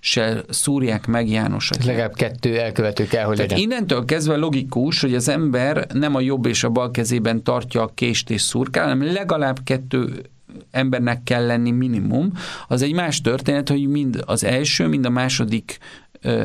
[0.01, 1.71] se szúrják meg János.
[1.85, 3.65] Legalább kettő elkövető kell, hogy Tehát legyen.
[3.71, 7.91] innentől kezdve logikus, hogy az ember nem a jobb és a bal kezében tartja a
[7.95, 10.25] kést és szurkál, hanem legalább kettő
[10.71, 12.33] embernek kell lenni minimum.
[12.69, 15.79] Az egy más történet, hogy mind az első, mind a második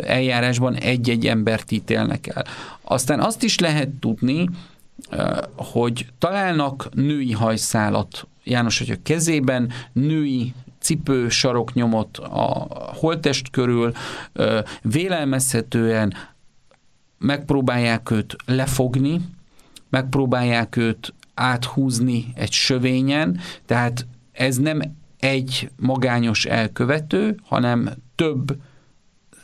[0.05, 2.45] eljárásban egy-egy embert ítélnek el.
[2.81, 4.49] Aztán azt is lehet tudni,
[5.55, 13.91] hogy találnak női hajszálat János hogy a kezében, női cipő saroknyomot a holtest körül,
[14.81, 16.13] vélelmezhetően
[17.17, 19.21] megpróbálják őt lefogni,
[19.89, 24.81] megpróbálják őt áthúzni egy sövényen, tehát ez nem
[25.19, 28.61] egy magányos elkövető, hanem több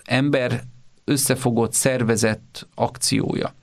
[0.04, 0.64] ember
[1.04, 3.54] összefogott, szervezett akciója.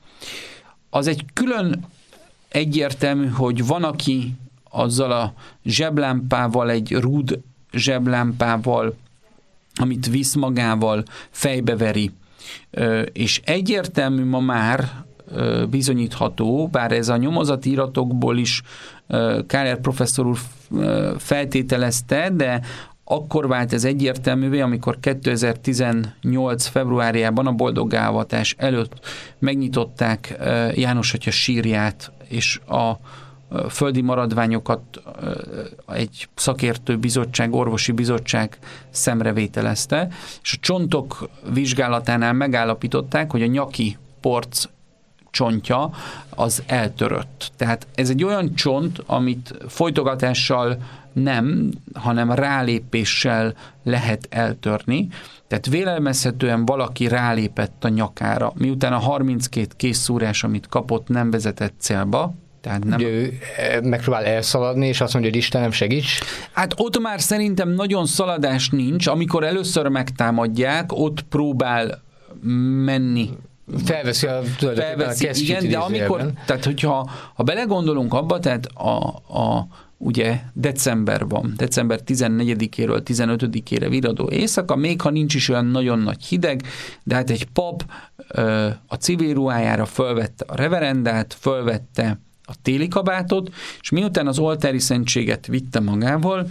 [0.91, 1.85] Az egy külön
[2.49, 4.35] egyértelmű, hogy van, aki
[4.71, 7.41] azzal a zseblámpával, egy rúd
[7.73, 8.97] zseblámpával,
[9.75, 12.11] amit visz magával, fejbeveri.
[13.13, 15.04] És egyértelmű ma már
[15.71, 18.63] bizonyítható, bár ez a nyomozati iratokból is
[19.47, 20.39] Káler professzor úr
[21.19, 22.61] feltételezte, de
[23.05, 26.67] akkor vált ez egyértelművé, amikor 2018.
[26.67, 29.07] februárjában a boldogávatás előtt
[29.39, 30.39] megnyitották
[30.75, 32.93] János Atya sírját, és a
[33.71, 34.81] földi maradványokat
[35.89, 38.59] egy szakértő bizottság, orvosi bizottság
[38.91, 40.09] szemrevételezte,
[40.43, 44.65] és a csontok vizsgálatánál megállapították, hogy a nyaki porc
[45.35, 45.91] csontja
[46.31, 47.51] az eltörött.
[47.57, 50.77] Tehát ez egy olyan csont, amit folytogatással
[51.13, 55.09] nem, hanem rálépéssel lehet eltörni.
[55.49, 62.35] Tehát vélelmezhetően valaki rálépett a nyakára, miután a 32 készszúrás, amit kapott, nem vezetett célba,
[62.61, 62.99] tehát nem...
[62.99, 66.21] Ugye ő eh, megpróbál elszaladni, és azt mondja, hogy Istenem segíts.
[66.53, 69.07] Hát ott már szerintem nagyon szaladás nincs.
[69.07, 72.03] Amikor először megtámadják, ott próbál
[72.85, 73.31] menni
[73.85, 79.07] Felveszi a, felveszi, a igen, de amikor, tehát hogyha ha belegondolunk abba, tehát a,
[79.39, 79.67] a
[79.99, 86.25] ugye december van, december 14-éről 15-ére viradó éjszaka, még ha nincs is olyan nagyon nagy
[86.25, 86.63] hideg,
[87.03, 87.85] de hát egy pap
[88.87, 93.51] a civil ruhájára fölvette a reverendát, fölvette a téli kabátot,
[93.81, 96.47] és miután az oltári szentséget vitte magával,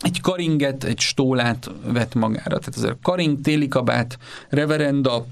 [0.00, 2.58] egy karinget, egy stólát vett magára.
[2.58, 5.26] Tehát az a karing, téli kabát, reverenda,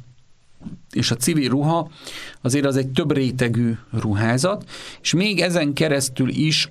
[0.92, 1.90] és a civil ruha
[2.40, 4.64] azért az egy több rétegű ruházat,
[5.02, 6.70] és még ezen keresztül is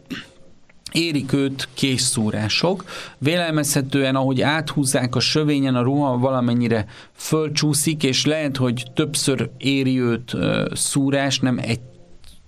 [0.91, 2.85] érik őt készszúrások.
[3.17, 10.35] Vélelmezhetően, ahogy áthúzzák a sövényen, a ruha valamennyire fölcsúszik, és lehet, hogy többször éri őt
[10.73, 11.79] szúrás, nem egy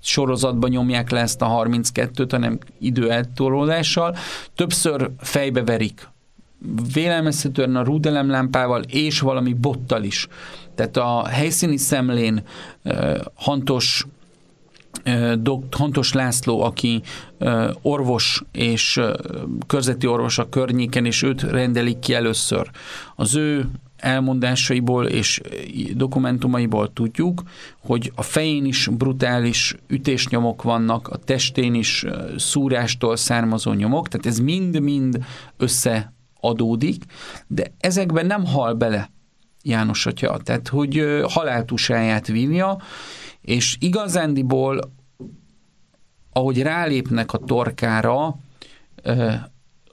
[0.02, 4.16] sorozatban nyomják le ezt a 32-t, hanem időeltolódással.
[4.56, 6.12] Többször fejbe verik
[6.94, 10.28] vélelmezhetően a rúdelemlámpával és valami bottal is.
[10.76, 12.44] Tehát a helyszíni szemlén
[13.36, 14.06] Hantos
[15.40, 15.60] Dr.
[15.72, 17.02] Hantos László, aki
[17.82, 19.00] orvos és
[19.68, 22.70] körzeti orvos a környéken, és őt rendelik ki először.
[23.16, 25.42] Az ő elmondásaiból és
[25.94, 27.44] dokumentumaiból tudjuk,
[27.80, 32.06] hogy a fején is brutális ütésnyomok vannak, a testén is
[32.38, 35.26] szúrástól származó nyomok, tehát ez mind-mind
[35.58, 37.04] összeadódik,
[37.48, 39.12] de ezekben nem hal bele
[39.64, 42.78] János atya, tehát hogy haláltusáját vívja,
[43.42, 44.92] és igazándiból,
[46.32, 48.36] ahogy rálépnek a torkára,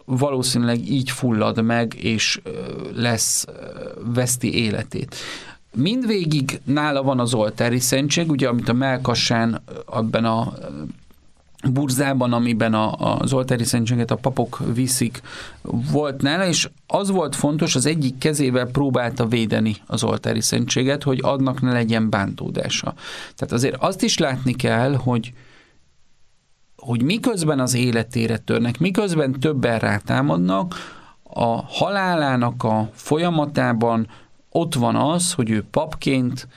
[0.04, 2.40] valószínűleg így fullad meg, és
[2.94, 3.46] lesz,
[4.14, 5.14] veszti életét.
[5.74, 10.52] Mindvégig nála van az oltári szentség, ugye, amit a Melkassán, abban a
[11.68, 15.22] burzában, amiben a, az oltári szentséget a papok viszik,
[15.92, 21.18] volt nála, és az volt fontos, az egyik kezével próbálta védeni az oltári szentséget, hogy
[21.22, 22.94] adnak ne legyen bántódása.
[23.36, 25.32] Tehát azért azt is látni kell, hogy
[26.76, 30.74] hogy miközben az életére törnek, miközben többen rátámadnak,
[31.22, 34.08] a halálának a folyamatában
[34.50, 36.48] ott van az, hogy ő papként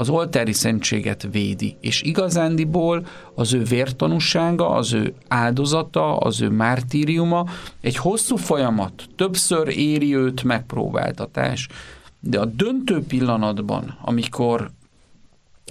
[0.00, 7.46] az oltári szentséget védi, és igazándiból az ő vértanúsága, az ő áldozata, az ő mártíriuma
[7.80, 11.68] egy hosszú folyamat, többször éri őt megpróbáltatás,
[12.20, 14.70] de a döntő pillanatban, amikor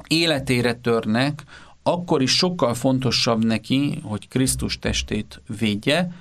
[0.07, 1.43] életére törnek,
[1.83, 6.11] akkor is sokkal fontosabb neki, hogy Krisztus testét védje,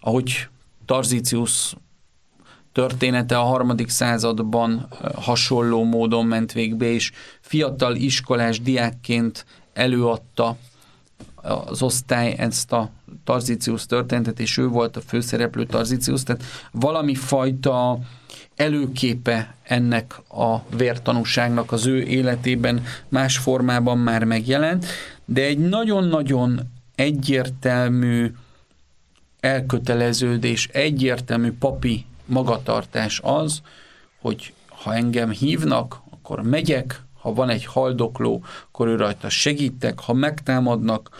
[0.00, 0.48] ahogy
[0.84, 1.74] Tarzícius
[2.76, 10.56] története a harmadik században hasonló módon ment végbe, és fiatal iskolás diákként előadta
[11.34, 12.90] az osztály ezt a
[13.24, 17.98] Tarzícius történetet, és ő volt a főszereplő Tarzícius, tehát valami fajta
[18.56, 24.86] előképe ennek a vértanúságnak az ő életében más formában már megjelent,
[25.24, 26.60] de egy nagyon-nagyon
[26.94, 28.32] egyértelmű
[29.40, 33.60] elköteleződés, egyértelmű papi magatartás az,
[34.20, 40.12] hogy ha engem hívnak, akkor megyek, ha van egy haldokló, akkor ő rajta segítek, ha
[40.12, 41.10] megtámadnak,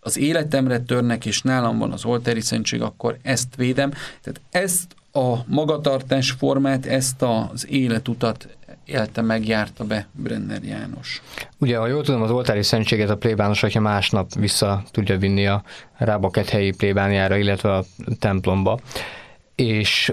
[0.00, 3.90] az életemre törnek, és nálam van az oltári szentség, akkor ezt védem.
[3.90, 8.48] Tehát ezt a magatartás formát, ezt az életutat
[8.84, 11.22] élte meg, járta be Brenner János.
[11.58, 15.62] Ugye, ha jól tudom, az oltári szentséget a plébános, hogyha másnap vissza tudja vinni a
[16.46, 17.84] helyi plébániára, illetve a
[18.18, 18.80] templomba.
[19.54, 20.12] És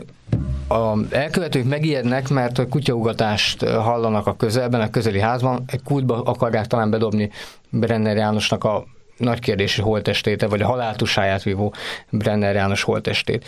[0.67, 6.89] a elkövetők megijednek, mert kutyaugatást hallanak a közelben, a közeli házban, egy kútba akarják talán
[6.89, 7.29] bedobni
[7.69, 8.85] Brenner Jánosnak a
[9.17, 11.73] nagy kérdési holtestéte, vagy a haláltusáját vívó
[12.09, 13.45] Brenner János holtestét.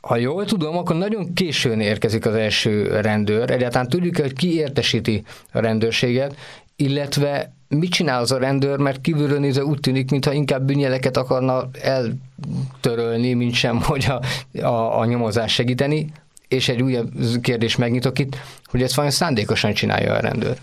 [0.00, 3.50] Ha jól tudom, akkor nagyon későn érkezik az első rendőr.
[3.50, 6.36] Egyáltalán tudjuk, hogy ki értesíti a rendőrséget,
[6.76, 11.68] illetve mit csinál az a rendőr, mert kívülről nézve úgy tűnik, mintha inkább bűnjeleket akarna
[11.80, 14.20] eltörölni, mint sem, hogy a,
[14.66, 16.12] a, a nyomozás segíteni.
[16.48, 17.10] És egy újabb
[17.40, 20.58] kérdés megnyitok itt, hogy ezt vajon szándékosan csinálja a rendőr?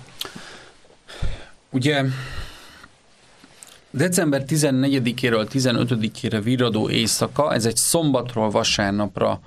[1.69, 2.03] Ugye
[3.89, 9.39] December 14-éről 15-ére viradó éjszaka, ez egy szombatról vasárnapra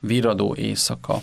[0.00, 1.22] viradó éjszaka.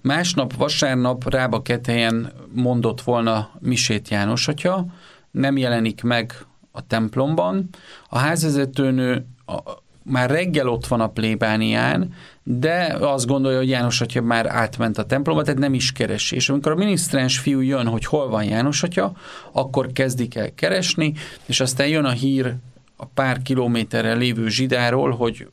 [0.00, 4.86] Másnap vasárnap Rába Ketelyen mondott volna Misét János atya,
[5.30, 6.34] nem jelenik meg
[6.72, 7.68] a templomban.
[8.08, 9.58] A házvezetőnő a,
[10.02, 15.04] már reggel ott van a plébánián, de azt gondolja, hogy János atya már átment a
[15.04, 16.34] templomba, tehát nem is keresi.
[16.34, 19.12] És amikor a minisztráns fiú jön, hogy hol van János atya,
[19.52, 21.12] akkor kezdik el keresni,
[21.46, 22.54] és aztán jön a hír
[22.96, 25.48] a pár kilométerre lévő zsidáról, hogy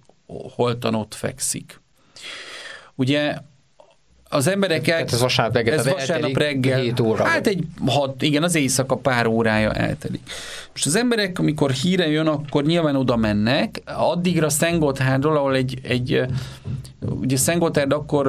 [0.56, 1.82] holtan ott fekszik.
[2.96, 3.38] Ugye
[4.32, 4.88] az emberek...
[4.88, 5.04] El...
[5.04, 5.74] ez vasárnap reggel.
[5.80, 6.80] Ez vasárnap reggel.
[6.80, 7.24] 7 óra.
[7.24, 10.22] Hát egy hat, igen, az éjszaka pár órája eltelik.
[10.72, 13.82] Most az emberek, amikor híre jön, akkor nyilván oda mennek.
[13.86, 16.22] Addigra Szentgotthárdról, ahol egy, egy
[17.10, 18.26] ugye Szentgotthárd akkor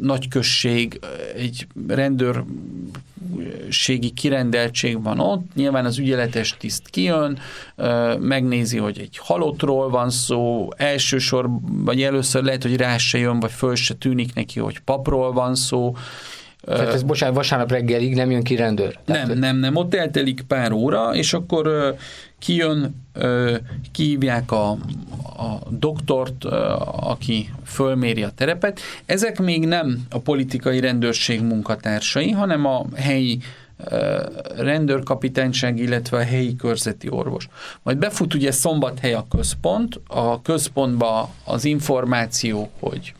[0.00, 0.98] nagy község,
[1.36, 2.44] egy rendőr
[3.68, 7.38] ségi kirendeltség van ott, nyilván az ügyeletes tiszt kijön,
[8.18, 13.52] megnézi, hogy egy halottról van szó, elsősor, vagy először lehet, hogy rá se jön, vagy
[13.52, 15.94] föl se tűnik neki, hogy papról van szó,
[16.64, 18.98] tehát ez bocsánat, vasárnap reggelig nem jön ki rendőr?
[19.04, 21.94] Tehát, nem, nem, nem, ott eltelik pár óra, és akkor
[22.40, 22.94] kijön,
[23.92, 24.70] kihívják a,
[25.36, 26.44] a doktort,
[26.84, 28.80] aki fölméri a terepet.
[29.06, 33.40] Ezek még nem a politikai rendőrség munkatársai, hanem a helyi
[34.56, 37.48] rendőrkapitányság, illetve a helyi körzeti orvos.
[37.82, 43.14] Majd befut ugye szombathely a központ, a központba az információ, hogy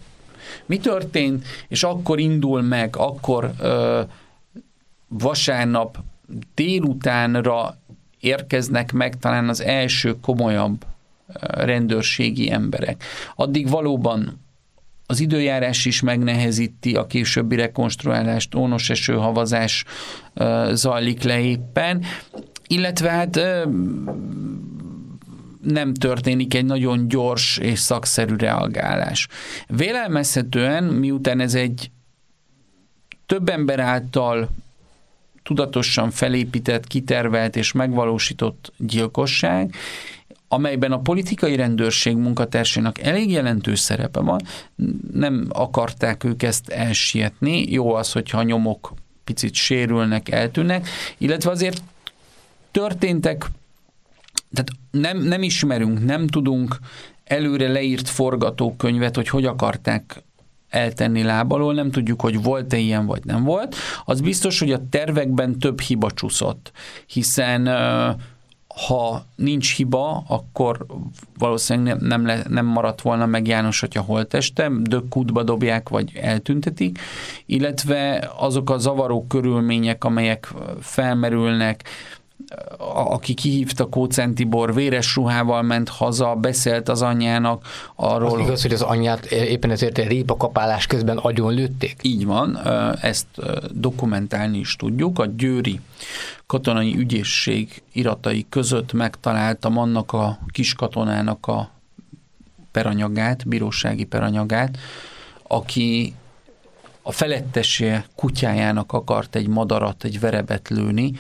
[0.67, 4.01] mi történt, és akkor indul meg, akkor ö,
[5.09, 5.99] vasárnap
[6.55, 7.80] délutánra
[8.21, 10.85] érkeznek meg talán az első komolyabb
[11.41, 13.05] rendőrségi emberek.
[13.37, 14.41] Addig valóban
[15.07, 19.85] az időjárás is megnehezíti a későbbi rekonstruálást, ónos eső, havazás
[20.71, 22.05] zajlik le éppen,
[22.67, 23.41] illetve hát
[25.63, 29.29] nem történik egy nagyon gyors és szakszerű reagálás.
[29.67, 31.91] Vélelmezhetően, miután ez egy
[33.27, 34.49] több ember által
[35.43, 39.75] tudatosan felépített, kitervelt és megvalósított gyilkosság,
[40.49, 44.41] amelyben a politikai rendőrség munkatársainak elég jelentős szerepe van,
[45.13, 47.73] nem akarták ők ezt elsietni.
[47.73, 48.93] Jó az, hogyha a nyomok
[49.25, 50.89] picit sérülnek, eltűnnek,
[51.19, 51.83] illetve azért
[52.71, 53.47] történtek,
[54.53, 56.79] tehát nem, nem ismerünk, nem tudunk
[57.25, 60.23] előre leírt forgatókönyvet, hogy hogy akarták
[60.71, 63.77] eltenni lábalól, nem tudjuk, hogy volt-e ilyen, vagy nem volt.
[64.05, 66.73] Az biztos, hogy a tervekben több hiba csúszott,
[67.07, 67.69] hiszen
[68.87, 70.87] ha nincs hiba, akkor
[71.39, 76.99] valószínűleg nem, le, nem maradt volna meg János atya holteste, dökkútba dobják, vagy eltüntetik,
[77.47, 81.85] illetve azok a zavaró körülmények, amelyek felmerülnek,
[82.79, 88.39] aki kihívta Kócen Tibor, véres ruhával ment haza, beszélt az anyjának arról.
[88.41, 91.97] Az igaz, hogy az anyját éppen ezért egy répakapálás közben agyon lőtték?
[92.03, 92.59] Így van,
[93.01, 93.27] ezt
[93.71, 95.19] dokumentálni is tudjuk.
[95.19, 95.81] A Győri
[96.47, 101.71] katonai ügyészség iratai között megtaláltam annak a kis katonának a
[102.73, 104.79] peranyagát, bírósági peranyagát,
[105.43, 106.15] aki
[107.03, 111.13] a felettese kutyájának akart egy madarat, egy verebet lőni,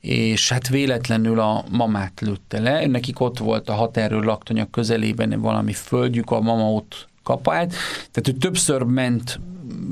[0.00, 2.86] és hát véletlenül a mamát lőtte le.
[2.86, 7.74] Nekik ott volt a határőr laktanya közelében valami földjük, a mama ott kapált.
[8.10, 9.40] Tehát ő többször ment,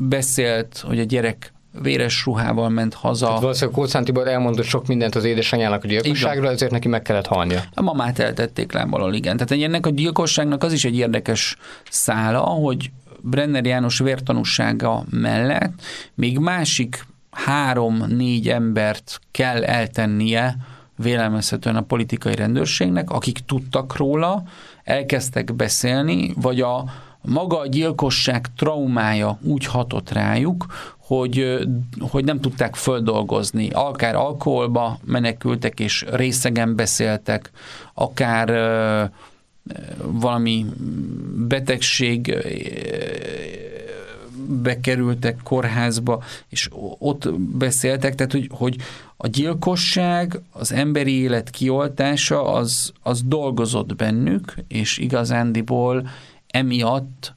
[0.09, 3.27] beszélt, hogy a gyerek véres ruhával ment haza.
[3.27, 7.27] Tehát valószínűleg Kócán Tibor elmondott sok mindent az édesanyjának a gyilkosságról, ezért neki meg kellett
[7.27, 7.63] halnia.
[7.75, 9.37] A mamát eltették lábalól, igen.
[9.37, 11.57] Tehát ennek a gyilkosságnak az is egy érdekes
[11.91, 12.91] szála, hogy
[13.29, 15.83] Brenner János vértanúsága mellett
[16.14, 20.57] még másik három-négy embert kell eltennie
[20.97, 24.43] vélelmezhetően a politikai rendőrségnek, akik tudtak róla,
[24.85, 26.85] elkezdtek beszélni, vagy a
[27.22, 30.66] maga a gyilkosság traumája úgy hatott rájuk,
[30.99, 31.59] hogy,
[31.99, 33.70] hogy nem tudták földolgozni.
[33.70, 37.51] Akár alkoholba menekültek és részegen beszéltek,
[37.95, 38.49] akár
[40.03, 40.67] valami
[41.49, 42.37] betegség
[44.49, 48.77] bekerültek kórházba, és ott beszéltek, tehát hogy, hogy
[49.17, 56.09] a gyilkosság, az emberi élet kioltása, az, az dolgozott bennük, és igazándiból
[56.47, 57.35] emiatt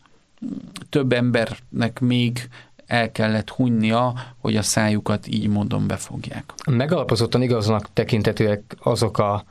[0.90, 2.50] több embernek még
[2.86, 6.54] el kellett hunynia, hogy a szájukat így módon befogják.
[6.70, 9.44] Megalapozottan igaznak tekintetőek azok a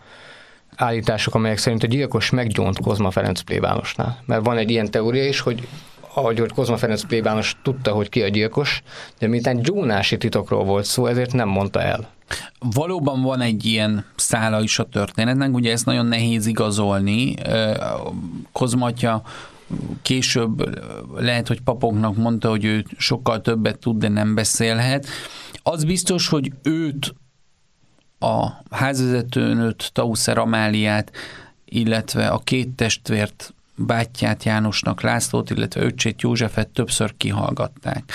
[0.79, 4.22] állítások, amelyek szerint a gyilkos meggyónt Kozma Ferenc plébánosnál.
[4.26, 5.68] Mert van egy ilyen teória is, hogy
[6.14, 8.83] ahogy hogy Kozma Ferenc plébános tudta, hogy ki a gyilkos,
[9.18, 12.09] de miután gyónási titokról volt szó, ezért nem mondta el.
[12.59, 17.35] Valóban van egy ilyen szála is a történetnek, ugye ezt nagyon nehéz igazolni.
[18.53, 19.22] Kozmatja
[20.03, 20.79] később
[21.16, 25.07] lehet, hogy papoknak mondta, hogy ő sokkal többet tud, de nem beszélhet.
[25.62, 27.14] Az biztos, hogy őt
[28.19, 31.12] a házvezetőnőt, Tauszer Amáliát,
[31.64, 38.12] illetve a két testvért, bátyját Jánosnak Lászlót, illetve öcsét Józsefet többször kihallgatták.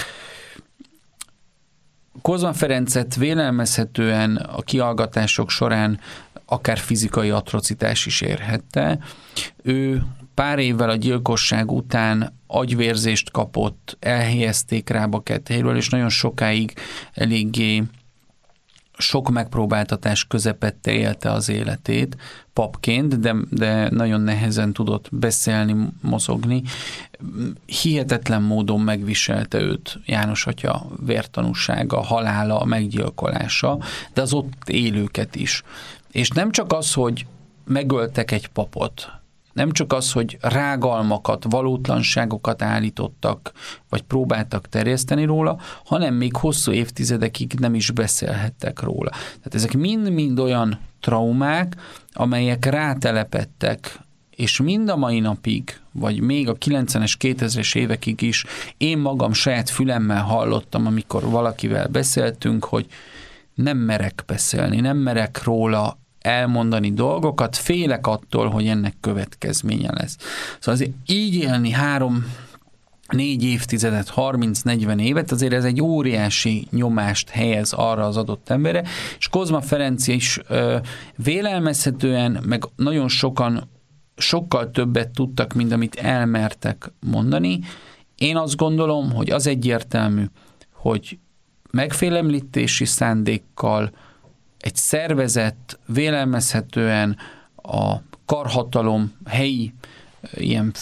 [2.22, 6.00] Kozma Ferencet vélelmezhetően a kihallgatások során
[6.46, 9.00] akár fizikai atrocitás is érhette.
[9.64, 15.10] Ő pár évvel a gyilkosság után agyvérzést kapott, elhelyezték rá
[15.48, 16.74] helyről, és nagyon sokáig
[17.14, 17.84] eléggé
[18.98, 22.18] sok megpróbáltatás közepette élte az életét
[22.54, 26.62] papként, de, de nagyon nehezen tudott beszélni, mozogni.
[27.66, 33.78] Hihetetlen módon megviselte őt János atya vértanúsága, halála, meggyilkolása,
[34.14, 35.64] de az ott élőket is.
[36.12, 37.26] És nem csak az, hogy
[37.66, 39.12] megöltek egy papot,
[39.54, 43.52] nem csak az, hogy rágalmakat, valótlanságokat állítottak,
[43.90, 49.10] vagy próbáltak terjeszteni róla, hanem még hosszú évtizedekig nem is beszélhettek róla.
[49.10, 51.76] Tehát ezek mind-mind olyan traumák,
[52.14, 54.00] amelyek rátelepettek
[54.36, 58.46] és mind a mai napig, vagy még a 90-es, 2000-es évekig is
[58.78, 62.88] én magam saját fülemmel hallottam, amikor valakivel beszéltünk, hogy
[63.54, 70.18] nem merek beszélni, nem merek róla elmondani dolgokat, félek attól, hogy ennek következménye lesz.
[70.60, 72.26] Szóval azért így élni három
[73.08, 78.84] négy évtizedet, 30-40 évet, azért ez egy óriási nyomást helyez arra az adott emberre,
[79.18, 80.78] és Kozma Ferenc is ö,
[81.16, 83.72] vélelmezhetően, meg nagyon sokan
[84.18, 87.60] sokkal többet tudtak, mint amit elmertek mondani.
[88.18, 90.26] Én azt gondolom, hogy az egyértelmű,
[90.72, 91.18] hogy
[91.72, 93.92] megfélemlítési szándékkal
[94.64, 97.18] egy szervezet vélelmezhetően
[97.56, 97.96] a
[98.26, 99.74] karhatalom helyi
[100.34, 100.74] ilyen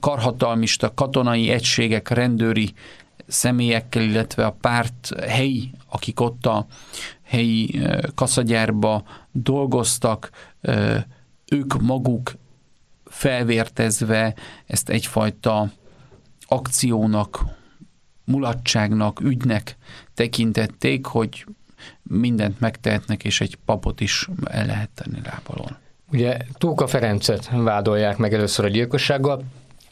[0.00, 2.72] karhatalmista katonai egységek, rendőri
[3.26, 6.66] személyekkel, illetve a párt helyi, akik ott a
[7.22, 7.80] helyi
[8.14, 10.30] kaszagyárba dolgoztak,
[11.48, 12.34] ők maguk
[13.04, 14.34] felvértezve
[14.66, 15.70] ezt egyfajta
[16.40, 17.44] akciónak,
[18.24, 19.76] mulatságnak, ügynek
[20.14, 21.46] tekintették, hogy
[22.02, 25.76] mindent megtehetnek, és egy papot is el lehet tenni lábalon.
[26.12, 29.42] Ugye Tóka Ferencet vádolják meg először a gyilkossággal,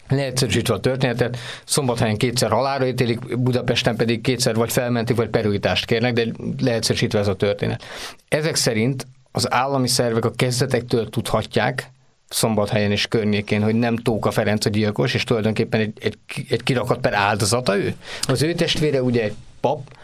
[0.09, 6.13] leegyszerűsítve a történetet, Szombathelyen kétszer halára ítélik, Budapesten pedig kétszer vagy felmentik, vagy perújítást kérnek,
[6.13, 6.27] de
[6.61, 7.83] leegyszerűsítve ez a történet.
[8.29, 11.91] Ezek szerint az állami szervek a kezdetektől tudhatják,
[12.29, 16.19] Szombathelyen és környékén, hogy nem Tóka Ferenc a gyilkos, és tulajdonképpen egy, egy,
[16.51, 17.95] egy kirakat per áldozata ő.
[18.23, 19.97] Az ő testvére ugye egy pap,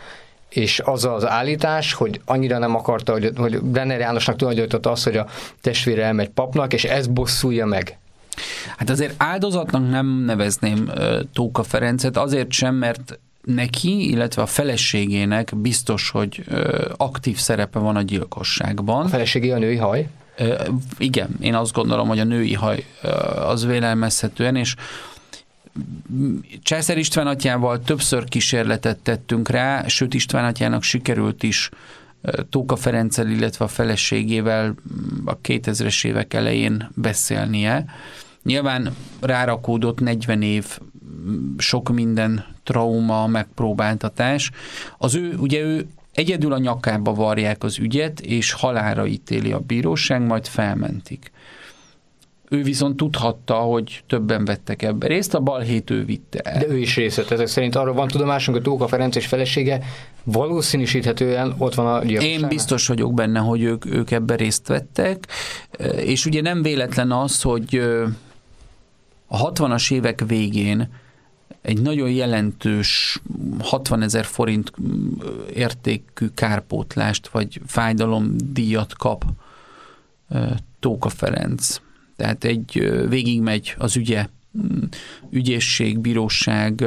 [0.48, 5.16] és az az állítás, hogy annyira nem akarta, hogy, hogy Brenner Jánosnak tulajdonította azt, hogy
[5.16, 5.26] a
[5.60, 7.98] testvére elmegy papnak, és ez bosszulja meg.
[8.76, 10.90] Hát azért áldozatnak nem nevezném
[11.32, 16.44] Tóka Ferencet, azért sem, mert neki, illetve a feleségének biztos, hogy
[16.96, 19.04] aktív szerepe van a gyilkosságban.
[19.04, 20.08] A feleségé a női haj?
[20.98, 22.84] Igen, én azt gondolom, hogy a női haj
[23.46, 24.74] az vélelmezhetően, és
[26.62, 31.70] Császár István atyával többször kísérletet tettünk rá, sőt István atyának sikerült is
[32.50, 34.74] Tóka Ferenccel, illetve a feleségével
[35.24, 37.84] a 2000-es évek elején beszélnie.
[38.42, 40.78] Nyilván rárakódott 40 év
[41.58, 44.50] sok minden trauma, megpróbáltatás.
[44.98, 50.22] Az ő, ugye ő egyedül a nyakába varják az ügyet, és halára ítéli a bíróság,
[50.22, 51.30] majd felmentik.
[52.48, 56.58] Ő viszont tudhatta, hogy többen vettek ebbe részt, a balhét ő vitte el.
[56.58, 57.30] De ő is részt vett.
[57.30, 59.82] Ezek szerint arról van tudomásunk, hogy Tóka Ferenc és felesége
[60.24, 62.40] valószínűsíthetően ott van a gyilkosság.
[62.40, 65.26] Én biztos vagyok benne, hogy ők, ők ebbe részt vettek,
[65.96, 67.76] és ugye nem véletlen az, hogy
[69.26, 70.88] a 60-as évek végén
[71.62, 73.20] egy nagyon jelentős
[73.58, 74.72] 60 ezer forint
[75.54, 79.24] értékű kárpótlást vagy fájdalomdíjat kap
[80.80, 81.80] Tóka Ferenc
[82.16, 84.26] tehát egy végigmegy az ügye,
[84.58, 84.82] mm,
[85.30, 86.84] ügyészség, bíróság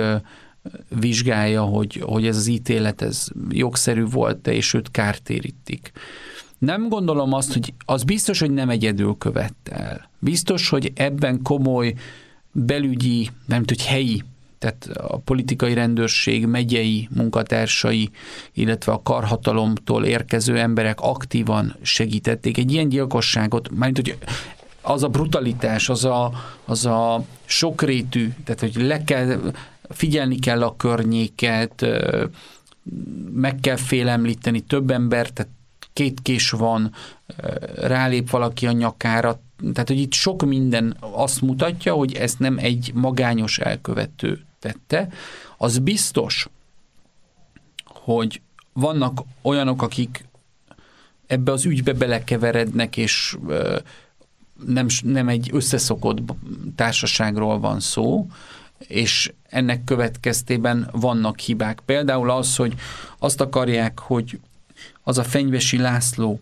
[0.99, 5.91] vizsgálja, hogy, hogy ez az ítélet ez jogszerű volt de és őt kártérítik.
[6.57, 10.09] Nem gondolom azt, hogy az biztos, hogy nem egyedül követte el.
[10.19, 11.93] Biztos, hogy ebben komoly
[12.51, 14.23] belügyi, nem tudom, hogy helyi,
[14.59, 18.09] tehát a politikai rendőrség megyei munkatársai,
[18.53, 22.57] illetve a karhatalomtól érkező emberek aktívan segítették.
[22.57, 24.17] Egy ilyen gyilkosságot, mert hogy
[24.81, 26.31] az a brutalitás, az a,
[26.65, 29.53] az a sokrétű, tehát hogy le kell,
[29.89, 31.85] figyelni kell a környéket,
[33.33, 35.51] meg kell félemlíteni több embert, tehát
[35.93, 36.93] két kés van,
[37.75, 39.41] rálép valaki a nyakára,
[39.73, 45.07] tehát hogy itt sok minden azt mutatja, hogy ezt nem egy magányos elkövető tette.
[45.57, 46.47] Az biztos,
[47.85, 48.41] hogy
[48.73, 50.25] vannak olyanok, akik
[51.27, 53.37] ebbe az ügybe belekeverednek, és
[54.65, 56.19] nem, nem egy összeszokott
[56.75, 58.27] társaságról van szó,
[58.77, 61.79] és ennek következtében vannak hibák.
[61.85, 62.73] Például az, hogy
[63.19, 64.39] azt akarják, hogy
[65.03, 66.39] az a Fenyvesi László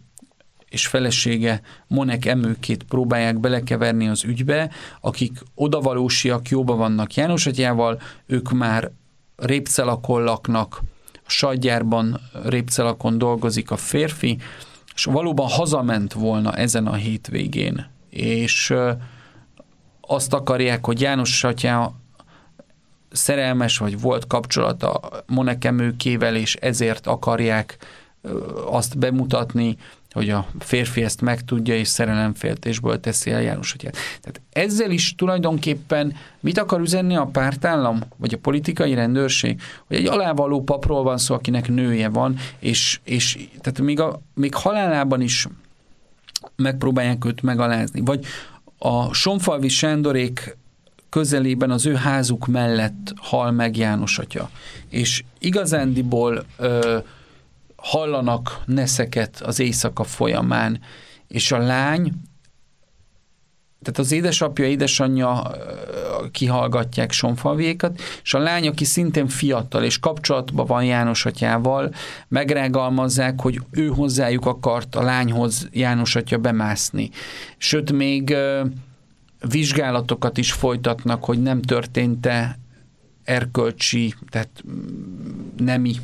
[0.70, 4.70] és felesége Monek emőkét próbálják belekeverni az ügybe,
[5.02, 8.92] akik odavalósiak, jóba vannak János atyával, ők már
[9.36, 10.82] répcelakon laknak,
[11.14, 14.38] a sajtgyárban répcelakon dolgozik a férfi,
[14.96, 18.74] és valóban hazament volna ezen a hétvégén, és
[20.02, 21.92] azt akarják, hogy János atyá
[23.12, 27.78] szerelmes, vagy volt kapcsolata Monekemőkével, és ezért akarják
[28.66, 29.78] azt bemutatni,
[30.12, 33.96] hogy a férfi ezt megtudja, és szerelemféltésből teszi el János atyát.
[34.22, 39.62] Tehát ezzel is tulajdonképpen mit akar üzenni a pártállam, vagy a politikai rendőrség?
[39.88, 44.56] Hogy egy alávaló papról van szó, akinek nője van, és, és tehát még, a, még
[44.56, 45.48] halálában is
[46.58, 48.02] megpróbálják őt megalázni.
[48.02, 48.26] Vagy
[48.78, 50.58] a Sonfalvi Sándorék
[51.10, 54.50] közelében az ő házuk mellett hal meg János atya.
[54.90, 56.98] És igazándiból ö,
[57.76, 60.80] hallanak neszeket az éjszaka folyamán,
[61.28, 62.12] és a lány,
[63.82, 65.52] tehát az édesapja, édesanyja
[66.32, 71.94] kihallgatják Sonfalviékat, és a lány, aki szintén fiatal és kapcsolatban van János atyával,
[72.28, 77.10] megrágalmazzák, hogy ő hozzájuk akart a lányhoz János atya bemászni.
[77.58, 78.36] Sőt, még
[79.50, 82.60] vizsgálatokat is folytatnak, hogy nem történt-e
[83.24, 84.64] erkölcsi, tehát
[85.58, 85.96] nemi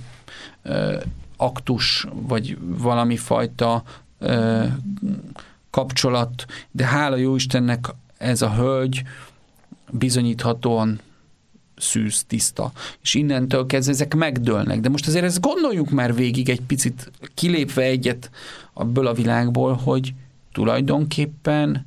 [1.38, 3.84] aktus, vagy valami fajta
[5.74, 9.02] kapcsolat, de hála jó Istennek ez a hölgy
[9.92, 11.00] bizonyíthatóan
[11.78, 12.72] szűz, tiszta.
[13.02, 14.80] És innentől kezdve ezek megdőlnek.
[14.80, 18.30] De most azért ezt gondoljuk már végig egy picit, kilépve egyet
[18.74, 20.14] abból a világból, hogy
[20.52, 21.86] tulajdonképpen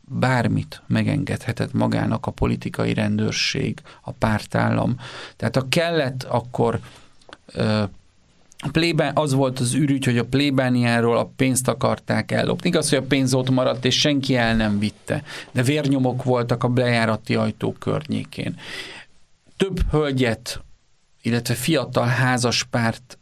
[0.00, 4.96] bármit megengedhetett magának a politikai rendőrség, a pártállam.
[5.36, 6.80] Tehát a kellett akkor
[7.46, 7.82] ö,
[8.64, 12.68] a plébán, az volt az ürügy, hogy a plébániáról a pénzt akarták ellopni.
[12.68, 15.22] Igaz, hogy a pénz ott maradt, és senki el nem vitte.
[15.52, 18.56] De vérnyomok voltak a bejárati ajtó környékén.
[19.56, 20.62] Több hölgyet,
[21.22, 23.18] illetve fiatal házaspárt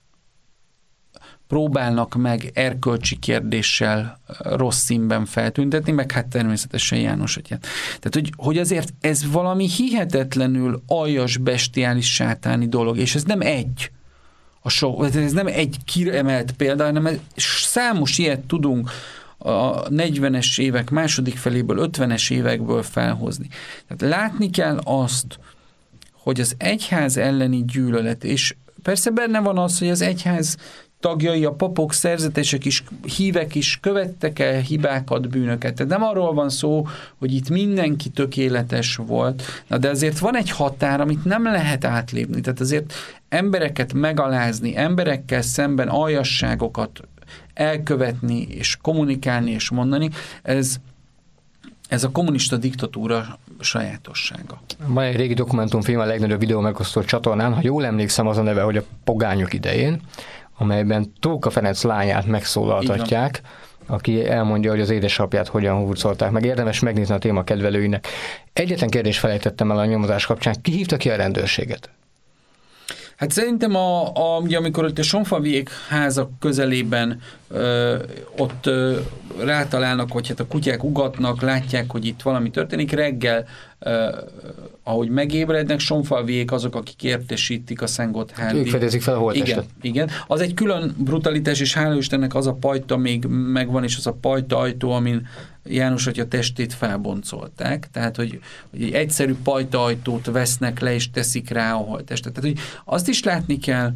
[1.47, 7.66] próbálnak meg erkölcsi kérdéssel rossz színben feltüntetni, meg hát természetesen János atyát.
[7.86, 13.91] Tehát, hogy, hogy azért ez valami hihetetlenül aljas, bestiális, sátáni dolog, és ez nem egy
[14.61, 15.02] a show.
[15.02, 18.90] Ez nem egy kiemelt példa, hanem számos ilyet tudunk
[19.38, 23.48] a 40-es évek második feléből, 50-es évekből felhozni.
[23.88, 25.38] Tehát látni kell azt,
[26.12, 30.56] hogy az egyház elleni gyűlölet, és persze benne van az, hogy az egyház
[31.01, 32.84] tagjai, a papok, szerzetesek is,
[33.16, 35.74] hívek is követtek el hibákat, bűnöket.
[35.74, 36.86] Tehát nem arról van szó,
[37.18, 42.40] hogy itt mindenki tökéletes volt, na de azért van egy határ, amit nem lehet átlépni.
[42.40, 42.92] Tehát azért
[43.28, 47.01] embereket megalázni, emberekkel szemben aljasságokat
[47.55, 50.11] elkövetni, és kommunikálni, és mondani,
[50.42, 50.76] ez,
[51.88, 54.61] ez a kommunista diktatúra sajátossága.
[54.86, 58.62] Van egy régi dokumentumfilm a legnagyobb videó megosztó csatornán, ha jól emlékszem, az a neve,
[58.62, 60.01] hogy a pogányok idején,
[60.61, 63.40] amelyben Tóka Ferenc lányát megszólaltatják,
[63.86, 66.44] aki elmondja, hogy az édesapját hogyan hurcolták meg.
[66.44, 68.06] Érdemes megnézni a téma kedvelőinek.
[68.52, 70.54] Egyetlen kérdés felejtettem el a nyomozás kapcsán.
[70.62, 71.90] Ki hívta ki a rendőrséget?
[73.16, 77.96] Hát szerintem, a, a, ugye, amikor ott a Sonfaviék házak közelében ö,
[78.36, 78.98] ott ö,
[79.38, 83.46] rátalálnak, hogy hát a kutyák ugatnak, látják, hogy itt valami történik, reggel,
[83.81, 84.09] ö,
[84.83, 88.59] ahogy megébrednek, Sonfaviék azok, akik értesítik a Szentgotthárdi.
[88.59, 89.64] Ők fedezik fel a holttestet.
[89.83, 90.11] Igen, igen.
[90.26, 94.12] Az egy külön brutalitás, és hála Istennek az a pajta még megvan, és az a
[94.12, 95.26] pajta ajtó, amin
[95.64, 101.72] János atya testét felboncolták, tehát hogy, hogy egy egyszerű pajtaajtót vesznek le és teszik rá
[101.72, 102.33] a holttestet.
[102.33, 103.93] Tehát hogy azt is látni kell,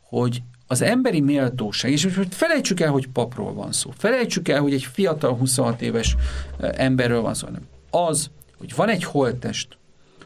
[0.00, 4.72] hogy az emberi méltóság, és hogy felejtsük el, hogy papról van szó, felejtsük el, hogy
[4.72, 6.16] egy fiatal 26 éves
[6.58, 9.78] emberről van szó, hanem az, hogy van egy holttest,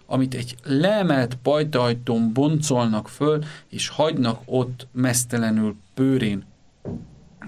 [0.06, 6.44] amit egy leemelt pajtaajtón boncolnak föl, és hagynak ott mesztelenül pőrén.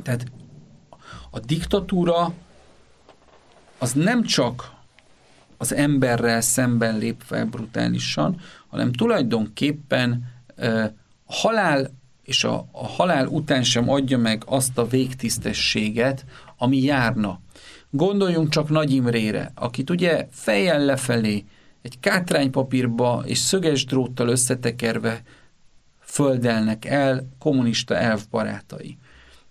[0.03, 0.27] Tehát
[1.31, 2.33] a diktatúra
[3.79, 4.73] az nem csak
[5.57, 10.33] az emberrel szemben lép fel brutálisan, hanem tulajdonképpen
[11.27, 11.91] a halál
[12.23, 16.25] és a, a halál után sem adja meg azt a végtisztességet,
[16.57, 17.41] ami járna.
[17.95, 21.45] Gondoljunk csak Nagy Imrére, akit ugye fejjel lefelé
[21.83, 25.23] egy kátránypapírba és szöges dróttal összetekerve
[26.01, 28.99] földelnek el kommunista elvbarátai.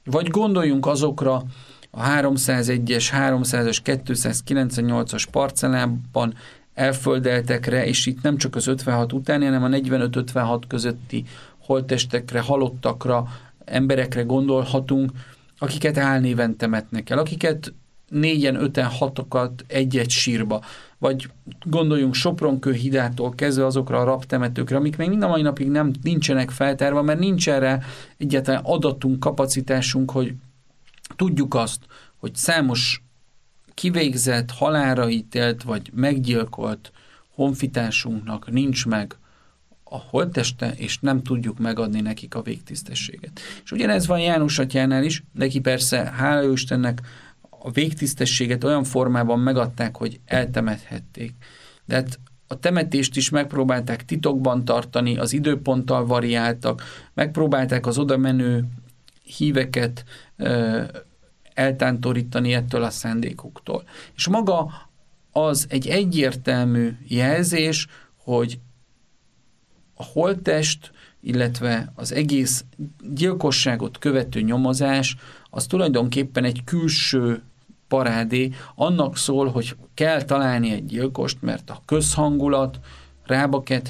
[0.03, 1.43] Vagy gondoljunk azokra
[1.91, 6.33] a 301-es, 300-as, 298-as parcellában
[6.73, 11.23] elföldeltekre, és itt nem csak az 56 utáni, hanem a 45-56 közötti
[11.57, 13.27] holttestekre, halottakra,
[13.65, 15.11] emberekre gondolhatunk,
[15.57, 17.73] akiket álnéven temetnek el, akiket
[18.11, 20.61] négyen, öten, hatokat egy-egy sírba.
[20.97, 21.29] Vagy
[21.63, 26.49] gondoljunk Sopronkő hidától kezdve azokra a raptemetőkre, amik még mind a mai napig nem nincsenek
[26.49, 27.83] feltárva, mert nincs erre
[28.17, 30.33] egyáltalán adatunk, kapacitásunk, hogy
[31.15, 31.79] tudjuk azt,
[32.17, 33.03] hogy számos
[33.73, 36.91] kivégzett, halára ítélt vagy meggyilkolt
[37.35, 39.15] honfitársunknak nincs meg
[39.83, 43.39] a holtteste, és nem tudjuk megadni nekik a végtisztességet.
[43.63, 47.01] És ugyanez van János atyánál is, neki persze, hála Istennek,
[47.63, 51.33] a végtisztességet olyan formában megadták, hogy eltemethették.
[51.85, 56.83] De hát a temetést is megpróbálták titokban tartani, az időponttal variáltak,
[57.13, 58.65] megpróbálták az oda menő
[59.23, 60.03] híveket
[60.37, 60.83] ö,
[61.53, 63.83] eltántorítani ettől a szándékuktól.
[64.15, 64.71] És maga
[65.31, 68.59] az egy egyértelmű jelzés, hogy
[69.93, 72.65] a holttest, illetve az egész
[73.13, 75.15] gyilkosságot követő nyomozás,
[75.49, 77.41] az tulajdonképpen egy külső
[77.91, 82.79] parádé, annak szól, hogy kell találni egy gyilkost, mert a közhangulat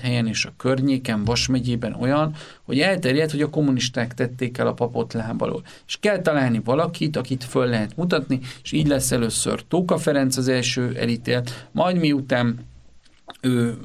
[0.01, 4.73] helyen és a környéken, Vas megyében olyan, hogy elterjedt, hogy a kommunisták tették el a
[4.73, 5.63] papot lábalól.
[5.87, 10.47] És kell találni valakit, akit föl lehet mutatni, és így lesz először Tóka Ferenc az
[10.47, 12.59] első elítélt, majd miután
[13.41, 13.77] ő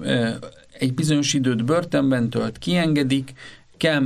[0.79, 3.33] egy bizonyos időt börtönben tölt, kiengedik,
[3.77, 4.03] kell,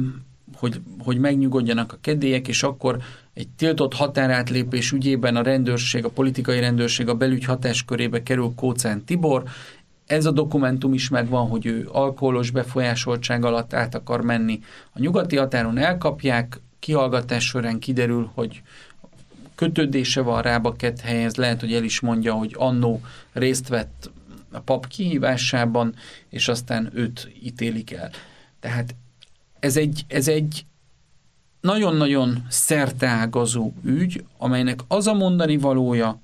[0.55, 2.99] hogy, hogy megnyugodjanak a kedélyek, és akkor
[3.35, 9.43] egy tiltott határátlépés ügyében a rendőrség, a politikai rendőrség a belügy hatáskörébe kerül Kócán Tibor.
[10.07, 14.61] Ez a dokumentum is megvan, hogy ő alkoholos befolyásoltság alatt át akar menni.
[14.93, 18.63] A nyugati határon elkapják, kihallgatás során kiderül, hogy
[19.55, 23.01] kötődése van Rába helyez, lehet, hogy el is mondja, hogy annó
[23.33, 24.11] részt vett
[24.53, 25.95] a pap kihívásában,
[26.29, 28.11] és aztán őt ítélik el.
[28.61, 28.95] Tehát
[29.61, 30.65] ez egy, ez egy
[31.61, 36.21] nagyon-nagyon szerteágazó ügy, amelynek az a mondani valója,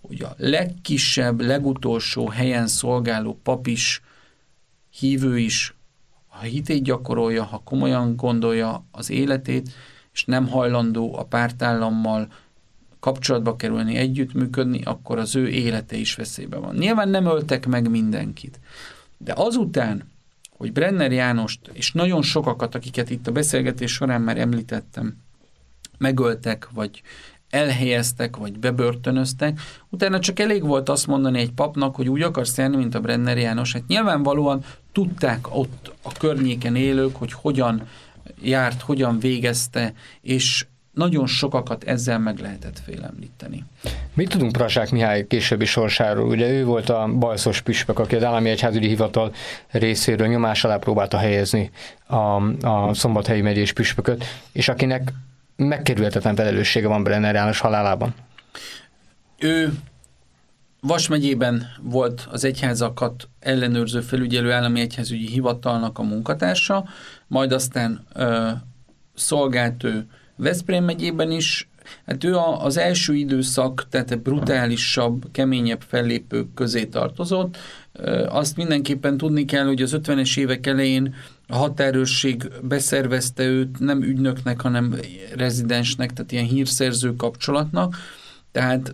[0.00, 4.02] hogy a legkisebb, legutolsó helyen szolgáló pap is,
[4.90, 5.74] hívő is,
[6.28, 9.70] ha hitét gyakorolja, ha komolyan gondolja az életét,
[10.12, 12.28] és nem hajlandó a pártállammal
[13.00, 16.74] kapcsolatba kerülni, együttműködni, akkor az ő élete is veszélyben van.
[16.74, 18.60] Nyilván nem öltek meg mindenkit,
[19.18, 20.12] de azután,
[20.64, 25.16] hogy Brenner Jánost és nagyon sokakat, akiket itt a beszélgetés során már említettem,
[25.98, 27.02] megöltek, vagy
[27.50, 32.76] elhelyeztek, vagy bebörtönöztek, utána csak elég volt azt mondani egy papnak, hogy úgy akarsz élni,
[32.76, 33.72] mint a Brenner János.
[33.72, 37.82] Hát nyilvánvalóan tudták ott a környéken élők, hogy hogyan
[38.42, 43.64] járt, hogyan végezte, és nagyon sokakat ezzel meg lehetett félemlíteni.
[44.14, 46.28] Mit tudunk Prasák Mihály későbbi sorsáról?
[46.28, 49.32] Ugye ő volt a bajszos püspök, aki az állami egyházügyi hivatal
[49.70, 51.70] részéről nyomás alá próbálta helyezni
[52.06, 52.16] a,
[52.68, 55.12] a szombathelyi megyés püspököt, és akinek
[55.56, 58.14] megkerülhetetlen felelőssége van Brenner János halálában.
[59.38, 59.72] Ő
[60.86, 66.84] Vas megyében volt az egyházakat ellenőrző felügyelő állami egyházügyi hivatalnak a munkatársa,
[67.26, 68.50] majd aztán ö,
[69.14, 70.06] szolgált ő
[70.36, 71.68] Veszprém megyében is,
[72.06, 77.56] hát ő az első időszak, tehát a brutálisabb, keményebb fellépők közé tartozott.
[78.28, 81.14] Azt mindenképpen tudni kell, hogy az 50-es évek elején
[81.48, 84.94] a határőrség beszervezte őt nem ügynöknek, hanem
[85.34, 87.96] rezidensnek, tehát ilyen hírszerző kapcsolatnak.
[88.52, 88.92] Tehát,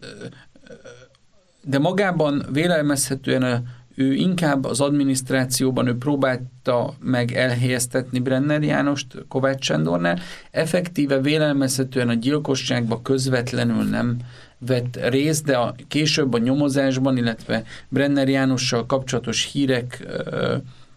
[1.64, 3.62] de magában vélelmezhetően a
[3.94, 10.18] ő inkább az adminisztrációban ő próbálta meg elhelyeztetni Brenner Jánost Kovács Sándornál,
[10.50, 14.16] effektíve vélelmezhetően a gyilkosságba közvetlenül nem
[14.58, 20.06] vett részt, de a, később a nyomozásban, illetve Brenner Jánossal kapcsolatos hírek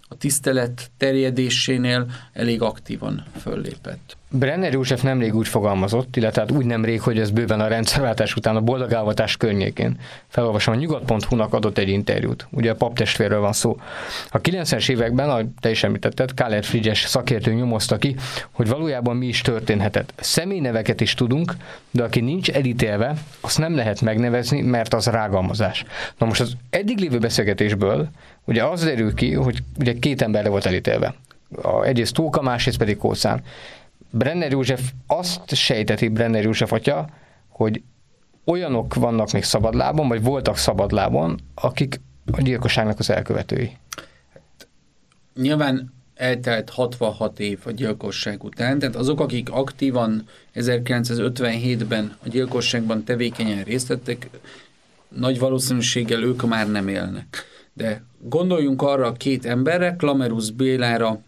[0.08, 4.18] a tisztelet terjedésénél elég aktívan föllépett.
[4.36, 8.56] Brenner József nemrég úgy fogalmazott, illetve hát úgy nemrég, hogy ez bőven a rendszerváltás után
[8.56, 10.00] a boldogávatás környékén.
[10.28, 12.48] Felolvasom, a nyugat.hu-nak adott egy interjút.
[12.52, 13.78] Ugye a paptestvérről van szó.
[14.32, 18.16] A 90-es években, ahogy te is említetted, Káler Frigyes szakértő nyomozta ki,
[18.52, 20.14] hogy valójában mi is történhetett.
[20.16, 21.56] Személyneveket is tudunk,
[21.92, 25.86] de aki nincs elítélve, azt nem lehet megnevezni, mert az rágalmazás.
[26.18, 28.10] Na most az eddig lévő beszélgetésből
[28.46, 31.16] ugye az derül ki, hogy ugye két emberre volt elítélve.
[31.62, 33.42] A, egyrészt Tóka, másrészt pedig Kószán.
[34.16, 37.10] Brenner József azt sejteti Brenner József atya,
[37.48, 37.82] hogy
[38.46, 42.02] olyanok vannak még szabadlábon, vagy voltak szabadlábon, akik
[42.32, 43.78] a gyilkosságnak az elkövetői.
[45.36, 53.64] Nyilván eltelt 66 év a gyilkosság után, tehát azok, akik aktívan 1957-ben a gyilkosságban tevékenyen
[53.64, 54.30] részt vettek,
[55.08, 57.46] nagy valószínűséggel ők már nem élnek.
[57.74, 61.20] De gondoljunk arra a két emberre, Klamerus Bélára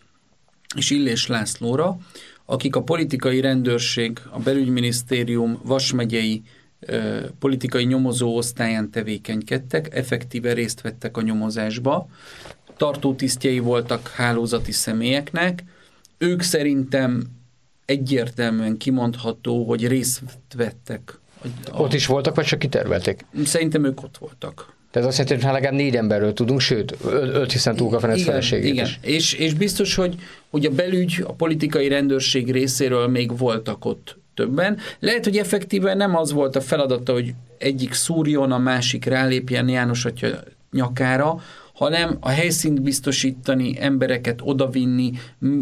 [0.76, 1.98] és Illés Lászlóra,
[2.46, 6.44] akik a politikai rendőrség, a belügyminisztérium vasmegyei
[7.40, 12.08] politikai nyomozó osztályán tevékenykedtek, effektíve részt vettek a nyomozásba,
[12.78, 15.64] tartótisztjei voltak hálózati személyeknek,
[16.18, 17.24] ők szerintem
[17.86, 20.22] egyértelműen kimondható, hogy részt
[20.56, 21.20] vettek.
[21.72, 23.26] A, ott is voltak, vagy csak kitervelték?
[23.46, 24.75] Szerintem ők ott voltak.
[24.96, 28.72] Tehát azt jelenti, hogy legalább négy emberről tudunk, sőt, öt hiszen túl a Ferenc feleségét
[28.72, 28.86] igen.
[28.86, 29.00] is.
[29.02, 30.16] És, és biztos, hogy,
[30.50, 34.78] hogy a belügy, a politikai rendőrség részéről még voltak ott többen.
[35.00, 40.06] Lehet, hogy effektíven nem az volt a feladata, hogy egyik szúrjon, a másik rálépjen János
[40.06, 40.28] atya
[40.72, 41.42] nyakára,
[41.74, 45.12] hanem a helyszínt biztosítani, embereket odavinni,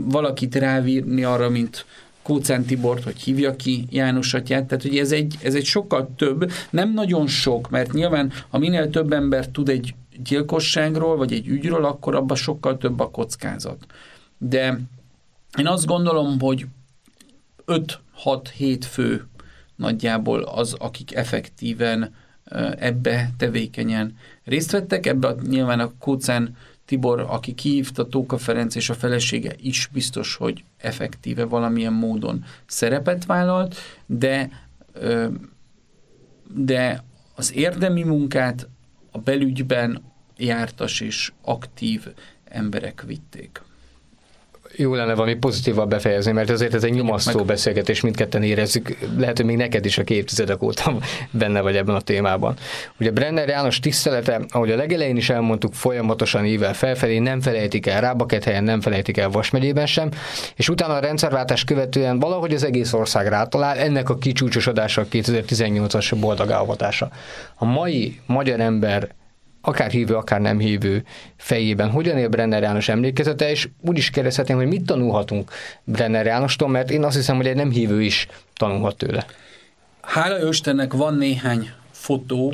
[0.06, 1.86] valakit rávírni arra, mint
[2.24, 6.52] Kócán Tibort, hogy hívja ki János atyát, tehát hogy ez egy, ez egy sokkal több,
[6.70, 11.86] nem nagyon sok, mert nyilván, ha minél több ember tud egy gyilkosságról, vagy egy ügyről,
[11.86, 13.86] akkor abban sokkal több a kockázat.
[14.38, 14.80] De
[15.58, 16.66] én azt gondolom, hogy
[17.66, 19.28] 5-6-7 fő
[19.76, 22.14] nagyjából az, akik effektíven
[22.80, 25.06] ebbe tevékenyen részt vettek.
[25.06, 26.56] Ebbe nyilván a Kócán
[26.94, 33.26] Tibor, aki kihívta Tóka Ferenc és a felesége is biztos, hogy effektíve valamilyen módon szerepet
[33.26, 33.76] vállalt,
[34.06, 34.50] de,
[36.48, 37.04] de
[37.36, 38.68] az érdemi munkát
[39.12, 40.02] a belügyben
[40.38, 42.08] jártas és aktív
[42.44, 43.62] emberek vitték
[44.76, 47.46] jó lenne valami pozitívabb befejezni, mert azért ez egy nyomasztó meg...
[47.46, 50.98] beszélgetés, mindketten érezzük, lehet, hogy még neked is a évtizedek óta
[51.32, 52.56] benne vagy ebben a témában.
[53.00, 58.16] Ugye Brenner János tisztelete, ahogy a legelején is elmondtuk, folyamatosan ível felfelé, nem felejtik el
[58.44, 60.10] helyen, nem felejtik el Vas megyében sem,
[60.56, 66.16] és utána a rendszerváltás követően valahogy az egész ország rátalál, ennek a kicsúcsosodása a 2018-as
[66.20, 66.50] boldog
[67.56, 69.10] A mai magyar ember
[69.66, 71.06] akár hívő, akár nem hívő
[71.36, 75.52] fejében hogyan él Brenner János emlékezete, és úgy is kérdezhetném, hogy mit tanulhatunk
[75.84, 79.26] Brenner Jánostól, mert én azt hiszem, hogy egy nem hívő is tanulhat tőle.
[80.02, 82.54] Hála Istennek van néhány fotó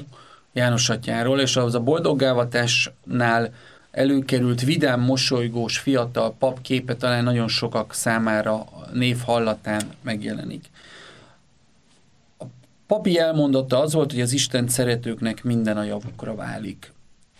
[0.54, 3.54] János atyáról, és az a boldoggávatásnál
[3.92, 10.66] előkerült vidám, mosolygós, fiatal pap képe talán nagyon sokak számára név hallatán megjelenik.
[12.88, 16.92] Papi elmondata az volt, hogy az Isten szeretőknek minden a javukra válik.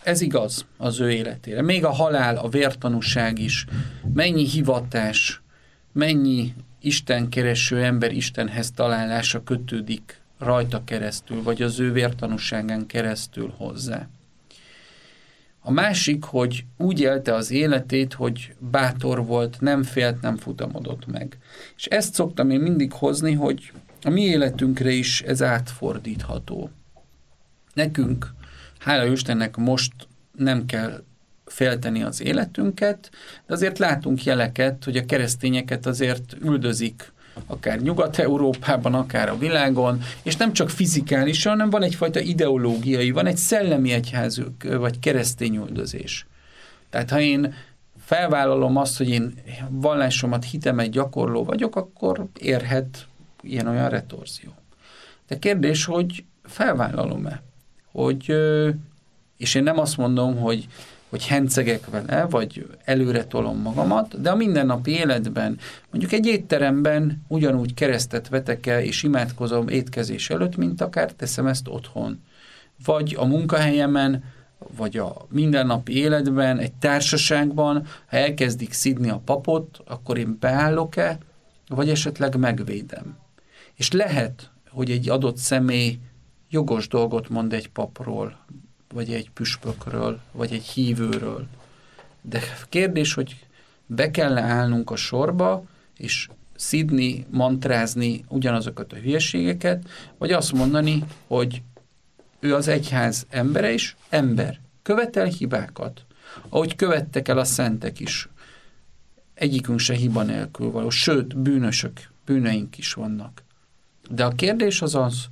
[0.02, 1.62] Ez igaz az ő életére.
[1.62, 3.66] Még a halál, a vértanúság is.
[4.14, 5.42] Mennyi hivatás,
[5.92, 14.08] mennyi Isten kereső ember Istenhez találása kötődik rajta keresztül, vagy az ő vértanúságán keresztül hozzá.
[15.62, 21.38] A másik, hogy úgy élte az életét, hogy bátor volt, nem félt, nem futamodott meg.
[21.76, 23.72] És ezt szoktam én mindig hozni, hogy
[24.02, 26.70] a mi életünkre is ez átfordítható.
[27.74, 28.34] Nekünk
[28.80, 29.92] hála Istennek most
[30.36, 31.02] nem kell
[31.46, 33.10] félteni az életünket,
[33.46, 37.12] de azért látunk jeleket, hogy a keresztényeket azért üldözik
[37.46, 43.36] akár Nyugat-Európában, akár a világon, és nem csak fizikálisan, hanem van egyfajta ideológiai, van egy
[43.36, 46.26] szellemi egyházuk, vagy keresztény üldözés.
[46.90, 47.54] Tehát ha én
[48.04, 49.34] felvállalom azt, hogy én
[49.68, 53.06] vallásomat, hitemet gyakorló vagyok, akkor érhet
[53.40, 54.50] ilyen-olyan retorzió.
[55.26, 57.42] De kérdés, hogy felvállalom-e?
[57.92, 58.34] Hogy,
[59.36, 60.68] és én nem azt mondom, hogy,
[61.08, 65.58] hogy hencegek vele, vagy előre tolom magamat, de a mindennapi életben,
[65.90, 71.68] mondjuk egy étteremben ugyanúgy keresztet vetek el, és imádkozom étkezés előtt, mint akár teszem ezt
[71.68, 72.22] otthon.
[72.84, 74.24] Vagy a munkahelyemen,
[74.76, 81.18] vagy a mindennapi életben, egy társaságban, ha elkezdik szidni a papot, akkor én beállok-e,
[81.68, 83.16] vagy esetleg megvédem.
[83.74, 85.98] És lehet, hogy egy adott személy
[86.50, 88.38] jogos dolgot mond egy papról,
[88.94, 91.46] vagy egy püspökről, vagy egy hívőről.
[92.20, 93.46] De kérdés, hogy
[93.86, 95.64] be kell állnunk a sorba,
[95.96, 99.88] és szidni, mantrázni ugyanazokat a hülyeségeket,
[100.18, 101.62] vagy azt mondani, hogy
[102.40, 104.60] ő az egyház embere is, ember.
[104.82, 106.04] Követel hibákat,
[106.48, 108.28] ahogy követtek el a szentek is.
[109.34, 113.42] Egyikünk se hiba nélkül való, sőt, bűnösök, bűneink is vannak.
[114.10, 115.28] De a kérdés az az,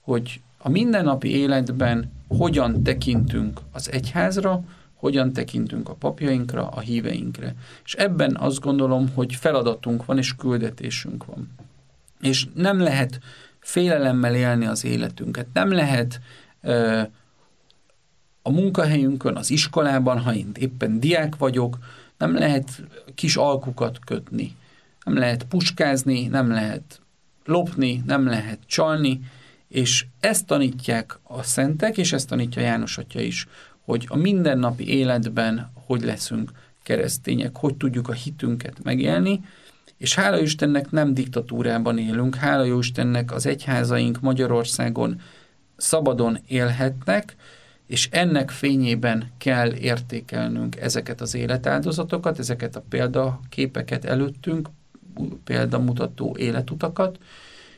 [0.00, 4.64] hogy a mindennapi életben hogyan tekintünk az egyházra,
[4.94, 7.54] hogyan tekintünk a papjainkra, a híveinkre.
[7.84, 11.50] És ebben azt gondolom, hogy feladatunk van, és küldetésünk van.
[12.20, 13.20] És nem lehet
[13.58, 15.46] félelemmel élni az életünket.
[15.52, 16.20] Nem lehet
[18.42, 21.78] a munkahelyünkön, az iskolában, ha én éppen diák vagyok,
[22.18, 22.82] Nem lehet
[23.14, 24.56] kis alkukat kötni,
[25.04, 27.00] nem lehet puskázni, nem lehet
[27.44, 29.20] lopni, nem lehet csalni,
[29.76, 33.46] és ezt tanítják a szentek, és ezt tanítja János Atya is,
[33.84, 36.50] hogy a mindennapi életben hogy leszünk
[36.82, 39.44] keresztények, hogy tudjuk a hitünket megélni,
[39.96, 45.20] és hála Istennek nem diktatúrában élünk, hála Istennek az egyházaink Magyarországon
[45.76, 47.36] szabadon élhetnek,
[47.86, 54.68] és ennek fényében kell értékelnünk ezeket az életáldozatokat, ezeket a példaképeket előttünk,
[55.44, 57.18] példamutató életutakat,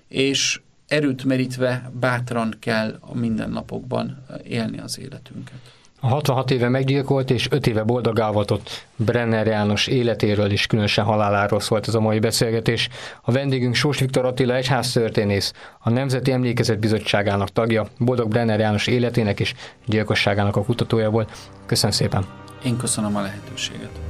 [0.08, 5.56] és erőt merítve bátran kell a mindennapokban élni az életünket.
[6.00, 11.88] A 66 éve meggyilkolt és 5 éve boldogálvatott Brenner János életéről és különösen haláláról szólt
[11.88, 12.88] ez a mai beszélgetés.
[13.22, 19.40] A vendégünk Sós Viktor Attila egyháztörténész, a Nemzeti Emlékezet Bizottságának tagja, Boldog Brenner János életének
[19.40, 19.54] és
[19.86, 21.32] gyilkosságának a kutatója volt.
[21.66, 22.26] Köszönöm szépen!
[22.64, 24.07] Én köszönöm a lehetőséget.